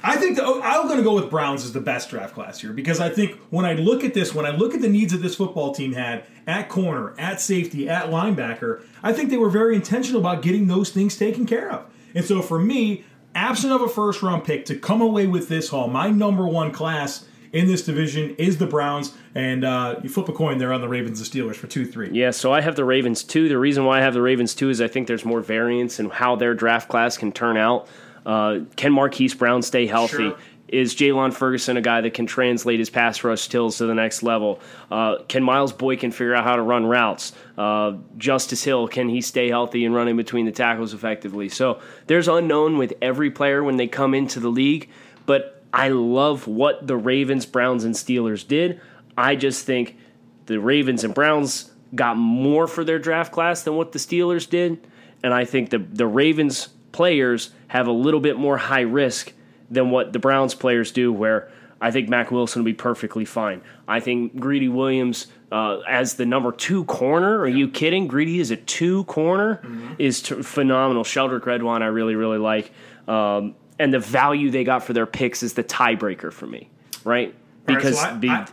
I 0.03 0.17
think 0.17 0.37
the, 0.37 0.45
I'm 0.45 0.87
going 0.87 0.99
to 0.99 1.05
go 1.05 1.15
with 1.15 1.31
Browns 1.31 1.65
as 1.65 1.73
the 1.73 1.81
best 1.81 2.11
draft 2.11 2.35
class 2.35 2.61
here 2.61 2.73
because 2.73 3.01
I 3.01 3.09
think 3.09 3.37
when 3.51 3.65
I 3.65 3.75
look 3.75 4.05
at 4.05 4.15
this, 4.15 4.35
when 4.35 4.47
I 4.47 4.51
look 4.51 4.75
at 4.75 4.81
the 4.81 4.89
needs 4.89 5.13
that 5.13 5.19
this 5.19 5.35
football 5.35 5.75
team 5.75 5.93
had 5.93 6.25
at 6.47 6.69
corner, 6.69 7.15
at 7.19 7.41
safety, 7.41 7.89
at 7.89 8.07
linebacker, 8.07 8.83
I 9.03 9.13
think 9.13 9.31
they 9.31 9.37
were 9.37 9.51
very 9.51 9.75
intentional 9.75 10.21
about 10.21 10.43
getting 10.43 10.69
those 10.69 10.91
things 10.91 11.17
taken 11.17 11.47
care 11.47 11.71
of. 11.71 11.87
And 12.15 12.25
so 12.25 12.43
for 12.43 12.59
me, 12.59 13.05
absent 13.35 13.73
of 13.73 13.81
a 13.81 13.89
first 13.89 14.23
round 14.23 14.45
pick 14.45 14.65
to 14.67 14.77
come 14.77 15.01
away 15.01 15.27
with 15.27 15.49
this 15.49 15.69
haul, 15.71 15.89
my 15.89 16.11
number 16.11 16.47
one 16.47 16.73
class 16.73 17.27
in 17.53 17.67
this 17.67 17.85
division 17.85 18.35
is 18.37 18.59
the 18.59 18.67
Browns. 18.67 19.15
And 19.35 19.65
uh, 19.65 20.01
you 20.03 20.09
flip 20.09 20.29
a 20.29 20.33
coin 20.33 20.59
there 20.59 20.73
on 20.73 20.81
the 20.81 20.89
Ravens 20.89 21.21
and 21.21 21.29
Steelers 21.29 21.57
for 21.57 21.67
2 21.67 21.87
3. 21.87 22.11
Yeah, 22.11 22.31
so 22.31 22.53
I 22.53 22.61
have 22.61 22.77
the 22.77 22.85
Ravens 22.85 23.23
two. 23.23 23.49
The 23.49 23.59
reason 23.59 23.85
why 23.85 23.99
I 23.99 24.01
have 24.03 24.15
the 24.15 24.23
Ravens 24.23 24.55
two 24.55 24.71
is 24.71 24.81
I 24.81 24.89
think 24.89 25.07
there's 25.07 25.25
more 25.25 25.41
variance 25.41 26.01
in 26.01 26.11
how 26.11 26.37
their 26.37 26.55
draft 26.55 26.89
class 26.89 27.17
can 27.17 27.33
turn 27.33 27.57
out. 27.57 27.89
Uh, 28.29 28.61
can 28.77 28.93
Marquise 28.93 29.35
Brown 29.35 29.63
stay 29.63 29.87
healthy? 29.87 30.17
Sure. 30.17 30.39
Is 30.69 30.95
Jaylon 30.95 31.33
Ferguson 31.33 31.79
a 31.79 31.81
guy 31.81 32.03
that 32.03 32.13
can 32.13 32.27
translate 32.27 32.79
his 32.79 32.91
pass 32.91 33.25
rush 33.25 33.41
skills 33.41 33.79
to 33.79 33.87
the 33.87 33.95
next 33.95 34.23
level? 34.23 34.61
Uh, 34.91 35.17
can 35.27 35.43
Miles 35.43 35.73
Boykin 35.73 36.11
figure 36.13 36.35
out 36.35 36.45
how 36.45 36.57
to 36.57 36.63
run 36.63 36.85
routes? 36.85 37.33
Uh, 37.57 37.95
Justice 38.19 38.63
Hill, 38.63 38.87
can 38.87 39.09
he 39.09 39.23
stay 39.23 39.49
healthy 39.49 39.87
and 39.87 39.95
run 39.95 40.09
in 40.09 40.17
between 40.19 40.45
the 40.45 40.53
tackles 40.53 40.93
effectively? 40.93 41.49
So 41.49 41.81
there's 42.07 42.29
unknown 42.29 42.77
with 42.77 42.93
every 43.01 43.31
player 43.31 43.65
when 43.65 43.79
they 43.79 43.89
come 43.89 44.13
into 44.13 44.41
the 44.41 44.51
league, 44.51 44.91
but 45.25 45.63
I 45.73 45.89
love 45.89 46.47
what 46.47 46.87
the 46.87 46.99
Ravens, 46.99 47.47
Browns, 47.47 47.85
and 47.85 47.95
Steelers 47.95 48.47
did. 48.47 48.79
I 49.17 49.37
just 49.37 49.65
think 49.65 49.97
the 50.45 50.61
Ravens 50.61 51.03
and 51.03 51.15
Browns 51.15 51.71
got 51.95 52.19
more 52.19 52.67
for 52.67 52.85
their 52.85 52.99
draft 52.99 53.33
class 53.33 53.63
than 53.63 53.75
what 53.75 53.93
the 53.93 53.99
Steelers 53.99 54.49
did, 54.49 54.87
and 55.25 55.33
I 55.33 55.47
think 55.47 55.71
the 55.71 55.79
the 55.79 56.07
Ravens 56.07 56.69
players 57.03 57.51
have 57.69 57.87
a 57.87 57.93
little 57.93 58.19
bit 58.19 58.37
more 58.37 58.57
high 58.59 58.81
risk 58.81 59.33
than 59.71 59.91
what 59.91 60.13
the 60.13 60.19
Browns 60.19 60.53
players 60.57 60.91
do, 60.91 61.13
where 61.13 61.49
I 61.81 61.93
think 61.93 62.09
Mack 62.09 62.33
Wilson 62.33 62.61
will 62.63 62.65
be 62.65 62.73
perfectly 62.75 63.25
fine. 63.25 63.61
I 63.87 64.01
think 64.01 64.35
Greedy 64.35 64.69
Williams 64.69 65.29
uh, 65.53 65.79
as 65.89 66.15
the 66.15 66.27
number 66.27 66.51
two 66.51 66.83
corner. 66.87 67.39
Are 67.39 67.47
you 67.49 67.69
kidding? 67.69 68.09
Greedy 68.09 68.41
is 68.41 68.51
a 68.51 68.57
two 68.57 69.05
corner 69.05 69.63
is 69.97 70.21
t- 70.23 70.43
phenomenal. 70.43 71.05
Sheldrick 71.05 71.47
Redwine 71.47 71.83
I 71.83 71.87
really 71.87 72.17
really 72.17 72.39
like, 72.39 72.73
um, 73.07 73.55
and 73.79 73.95
the 73.95 74.01
value 74.01 74.51
they 74.51 74.65
got 74.65 74.83
for 74.83 74.93
their 74.93 75.07
picks 75.07 75.45
is 75.45 75.53
the 75.55 75.63
tiebreaker 75.63 76.33
for 76.33 76.49
me, 76.49 76.69
right? 77.05 77.29
All 77.29 77.75
right, 77.75 77.77
Because 77.77 78.01
so 78.01 78.09
I- 78.09 78.19
the 78.19 78.29
I- 78.31 78.47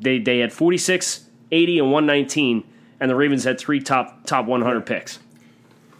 they 0.00 0.18
they 0.18 0.40
had 0.40 0.52
46, 0.52 1.26
80, 1.52 1.78
and 1.78 1.92
119, 1.92 2.64
and 2.98 3.08
the 3.08 3.14
Ravens 3.14 3.44
had 3.44 3.60
three 3.60 3.78
top 3.80 4.26
top 4.26 4.46
100 4.46 4.84
picks. 4.84 5.20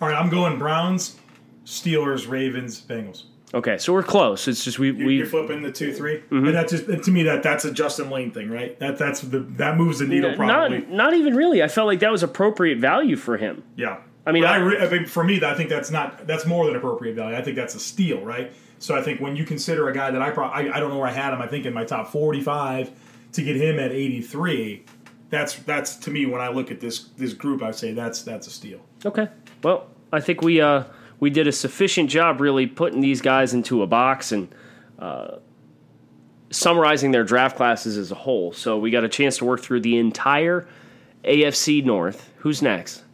All 0.02 0.08
right, 0.08 0.18
I'm 0.18 0.30
going 0.30 0.58
Browns, 0.58 1.16
Steelers, 1.64 2.28
Ravens, 2.28 2.80
Bengals. 2.80 3.22
Okay, 3.54 3.78
so 3.78 3.92
we're 3.92 4.02
close. 4.02 4.48
It's 4.48 4.64
just 4.64 4.80
we 4.80 4.90
You're, 4.90 5.06
we 5.06 5.16
you're 5.18 5.26
flipping 5.26 5.62
the 5.62 5.70
two 5.70 5.92
three, 5.92 6.16
Mm-hmm. 6.22 6.46
and 6.46 6.54
that's 6.56 6.72
just 6.72 7.04
to 7.04 7.10
me 7.12 7.22
that 7.22 7.44
that's 7.44 7.64
a 7.64 7.70
Justin 7.70 8.10
Layne 8.10 8.32
thing, 8.32 8.50
right? 8.50 8.76
That 8.80 8.98
that's 8.98 9.20
the 9.20 9.38
that 9.40 9.76
moves 9.76 10.00
the 10.00 10.06
needle 10.08 10.34
probably. 10.34 10.78
not 10.80 10.88
not 10.90 11.14
even 11.14 11.36
really. 11.36 11.62
I 11.62 11.68
felt 11.68 11.86
like 11.86 12.00
that 12.00 12.10
was 12.10 12.24
appropriate 12.24 12.78
value 12.78 13.14
for 13.14 13.36
him. 13.36 13.62
yeah, 13.76 13.98
I 14.26 14.32
mean, 14.32 14.44
I, 14.44 14.54
I- 14.54 14.56
re- 14.56 14.78
I 14.78 14.90
mean, 14.90 15.06
for 15.06 15.22
me, 15.22 15.40
I 15.44 15.54
think 15.54 15.68
that's 15.70 15.92
not 15.92 16.26
that's 16.26 16.46
more 16.46 16.66
than 16.66 16.74
appropriate 16.74 17.14
value. 17.14 17.36
I 17.36 17.42
think 17.42 17.54
that's 17.54 17.76
a 17.76 17.80
steal, 17.80 18.24
right? 18.24 18.50
So 18.80 18.96
I 18.96 19.02
think 19.02 19.20
when 19.20 19.36
you 19.36 19.44
consider 19.44 19.88
a 19.88 19.94
guy 19.94 20.10
that 20.10 20.20
I 20.20 20.30
probably 20.30 20.68
I, 20.68 20.78
I 20.78 20.80
don't 20.80 20.90
know 20.90 20.98
where 20.98 21.06
I 21.08 21.12
had 21.12 21.32
him. 21.32 21.40
I 21.40 21.46
think 21.46 21.64
in 21.64 21.72
my 21.74 21.84
top 21.84 22.08
forty 22.10 22.40
five 22.40 22.90
to 23.34 23.42
get 23.44 23.54
him 23.54 23.78
at 23.78 23.92
eighty 23.92 24.20
three. 24.20 24.84
That's 25.30 25.54
that's 25.60 25.96
to 25.96 26.10
me 26.10 26.26
when 26.26 26.40
I 26.40 26.48
look 26.48 26.70
at 26.72 26.80
this 26.80 27.04
this 27.16 27.32
group, 27.34 27.62
I 27.62 27.70
say 27.70 27.92
that's 27.92 28.22
that's 28.22 28.46
a 28.48 28.50
steal. 28.50 28.80
Okay. 29.06 29.28
Well, 29.62 29.86
I 30.12 30.20
think 30.20 30.42
we 30.42 30.60
uh 30.60 30.84
we 31.20 31.30
did 31.30 31.46
a 31.46 31.52
sufficient 31.52 32.10
job 32.10 32.40
really 32.40 32.66
putting 32.66 33.00
these 33.00 33.20
guys 33.20 33.54
into 33.54 33.82
a 33.82 33.86
box 33.86 34.32
and 34.32 34.52
uh, 34.98 35.36
summarizing 36.50 37.12
their 37.12 37.24
draft 37.24 37.56
classes 37.56 37.96
as 37.96 38.10
a 38.10 38.14
whole. 38.16 38.52
So 38.52 38.78
we 38.78 38.90
got 38.90 39.04
a 39.04 39.08
chance 39.08 39.38
to 39.38 39.44
work 39.44 39.60
through 39.60 39.80
the 39.82 39.96
entire 39.98 40.66
AFC 41.24 41.84
North. 41.84 42.28
Who's 42.38 42.60
next? 42.60 43.04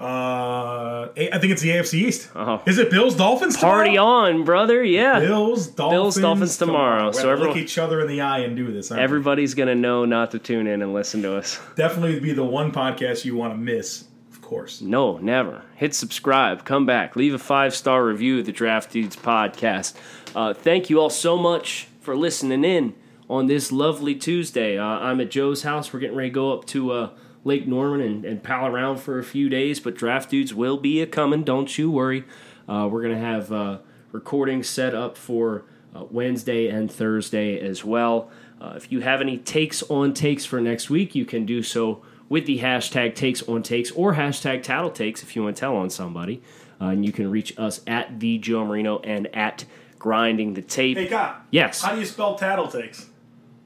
Uh, 0.00 1.08
I 1.16 1.38
think 1.40 1.52
it's 1.52 1.62
the 1.62 1.70
AFC 1.70 1.94
East. 1.94 2.30
Oh. 2.36 2.62
Is 2.66 2.78
it 2.78 2.88
Bills 2.90 3.16
Dolphins? 3.16 3.56
Party 3.56 3.94
tomorrow? 3.96 4.28
on, 4.38 4.44
brother! 4.44 4.82
Yeah. 4.84 5.18
Bills, 5.18 5.66
Dolphins, 5.66 6.16
Dolphins 6.22 6.56
tomorrow. 6.56 7.06
We're 7.06 7.12
So 7.14 7.30
everyone- 7.30 7.56
look 7.56 7.62
each 7.64 7.78
other 7.78 8.00
in 8.00 8.06
the 8.06 8.20
eye 8.20 8.40
and 8.40 8.54
do 8.56 8.70
this. 8.70 8.90
aren't 8.92 9.00
we? 9.00 9.04
Everybody's 9.04 9.54
gonna 9.54 9.74
know 9.74 10.04
not 10.04 10.30
to 10.32 10.38
tune 10.38 10.68
in 10.68 10.82
and 10.82 10.92
listen 10.94 11.22
to 11.22 11.34
us. 11.36 11.58
definitely 11.74 12.20
be 12.20 12.32
the 12.32 12.44
one 12.44 12.70
podcast 12.70 13.24
you 13.24 13.34
want 13.34 13.54
to 13.54 13.58
miss, 13.58 14.04
course. 14.48 14.80
No, 14.80 15.18
never. 15.18 15.62
Hit 15.76 15.94
subscribe. 15.94 16.64
Come 16.64 16.86
back. 16.86 17.16
Leave 17.16 17.34
a 17.34 17.38
five 17.38 17.74
star 17.74 18.02
review 18.02 18.38
of 18.38 18.46
the 18.46 18.52
Draft 18.52 18.90
Dudes 18.90 19.14
podcast. 19.14 19.94
Uh, 20.34 20.54
thank 20.54 20.88
you 20.88 20.98
all 20.98 21.10
so 21.10 21.36
much 21.36 21.86
for 22.00 22.16
listening 22.16 22.64
in 22.64 22.94
on 23.28 23.46
this 23.46 23.70
lovely 23.70 24.14
Tuesday. 24.14 24.78
Uh, 24.78 24.84
I'm 24.84 25.20
at 25.20 25.30
Joe's 25.30 25.64
house. 25.64 25.92
We're 25.92 26.00
getting 26.00 26.16
ready 26.16 26.30
to 26.30 26.34
go 26.34 26.54
up 26.54 26.64
to 26.68 26.92
uh, 26.92 27.10
Lake 27.44 27.68
Norman 27.68 28.00
and, 28.00 28.24
and 28.24 28.42
pal 28.42 28.66
around 28.66 28.96
for 28.96 29.18
a 29.18 29.22
few 29.22 29.50
days, 29.50 29.80
but 29.80 29.94
Draft 29.94 30.30
Dudes 30.30 30.54
will 30.54 30.78
be 30.78 31.02
a 31.02 31.06
coming. 31.06 31.44
Don't 31.44 31.76
you 31.76 31.90
worry. 31.90 32.24
Uh, 32.66 32.88
we're 32.90 33.02
going 33.02 33.14
to 33.14 33.20
have 33.20 33.52
uh, 33.52 33.78
recordings 34.12 34.66
set 34.66 34.94
up 34.94 35.18
for 35.18 35.66
uh, 35.94 36.04
Wednesday 36.10 36.68
and 36.68 36.90
Thursday 36.90 37.60
as 37.60 37.84
well. 37.84 38.30
If 38.60 38.90
you 38.90 39.00
have 39.00 39.20
any 39.20 39.36
takes 39.36 39.82
on 39.84 40.14
takes 40.14 40.44
for 40.46 40.58
next 40.60 40.88
week, 40.88 41.14
you 41.14 41.24
can 41.26 41.44
do 41.46 41.62
so 41.62 42.02
with 42.28 42.46
the 42.46 42.58
hashtag 42.60 43.14
takes 43.14 43.42
on 43.42 43.62
takes 43.62 43.90
or 43.92 44.14
hashtag 44.14 44.62
tattle 44.62 44.90
takes 44.90 45.22
if 45.22 45.34
you 45.34 45.42
want 45.44 45.56
to 45.56 45.60
tell 45.60 45.76
on 45.76 45.90
somebody. 45.90 46.42
Uh, 46.80 46.86
and 46.86 47.04
you 47.04 47.12
can 47.12 47.30
reach 47.30 47.58
us 47.58 47.80
at 47.86 48.20
the 48.20 48.38
Joe 48.38 48.64
Marino 48.64 48.98
and 49.00 49.26
at 49.34 49.64
grinding 49.98 50.54
the 50.54 50.62
tape. 50.62 50.96
Hey, 50.96 51.06
Kyle. 51.06 51.36
Yes. 51.50 51.82
How 51.82 51.94
do 51.94 52.00
you 52.00 52.06
spell 52.06 52.36
tattle 52.36 52.68
takes? 52.68 53.06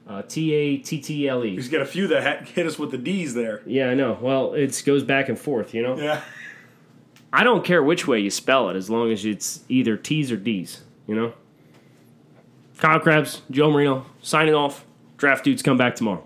Uh, 0.07 0.21
T 0.23 0.53
A 0.53 0.77
T 0.77 0.99
T 0.99 1.27
L 1.29 1.45
E. 1.45 1.55
He's 1.55 1.69
got 1.69 1.81
a 1.81 1.85
few 1.85 2.07
that 2.07 2.23
ha- 2.23 2.45
hit 2.45 2.65
us 2.65 2.77
with 2.77 2.91
the 2.91 2.97
D's 2.97 3.33
there. 3.33 3.61
Yeah, 3.65 3.89
I 3.89 3.93
know. 3.93 4.17
Well, 4.19 4.53
it 4.53 4.81
goes 4.85 5.03
back 5.03 5.29
and 5.29 5.39
forth, 5.39 5.73
you 5.73 5.81
know? 5.81 5.95
Yeah. 5.97 6.21
I 7.31 7.43
don't 7.43 7.63
care 7.63 7.81
which 7.81 8.07
way 8.07 8.19
you 8.19 8.29
spell 8.29 8.69
it 8.69 8.75
as 8.75 8.89
long 8.89 9.11
as 9.11 9.25
it's 9.25 9.61
either 9.69 9.95
T's 9.95 10.31
or 10.31 10.37
D's, 10.37 10.83
you 11.07 11.15
know? 11.15 11.33
Kyle 12.79 12.99
Crabbs, 12.99 13.43
Joe 13.49 13.71
Marino, 13.71 14.05
signing 14.21 14.53
off. 14.53 14.85
Draft 15.17 15.45
dudes 15.45 15.61
come 15.61 15.77
back 15.77 15.95
tomorrow. 15.95 16.25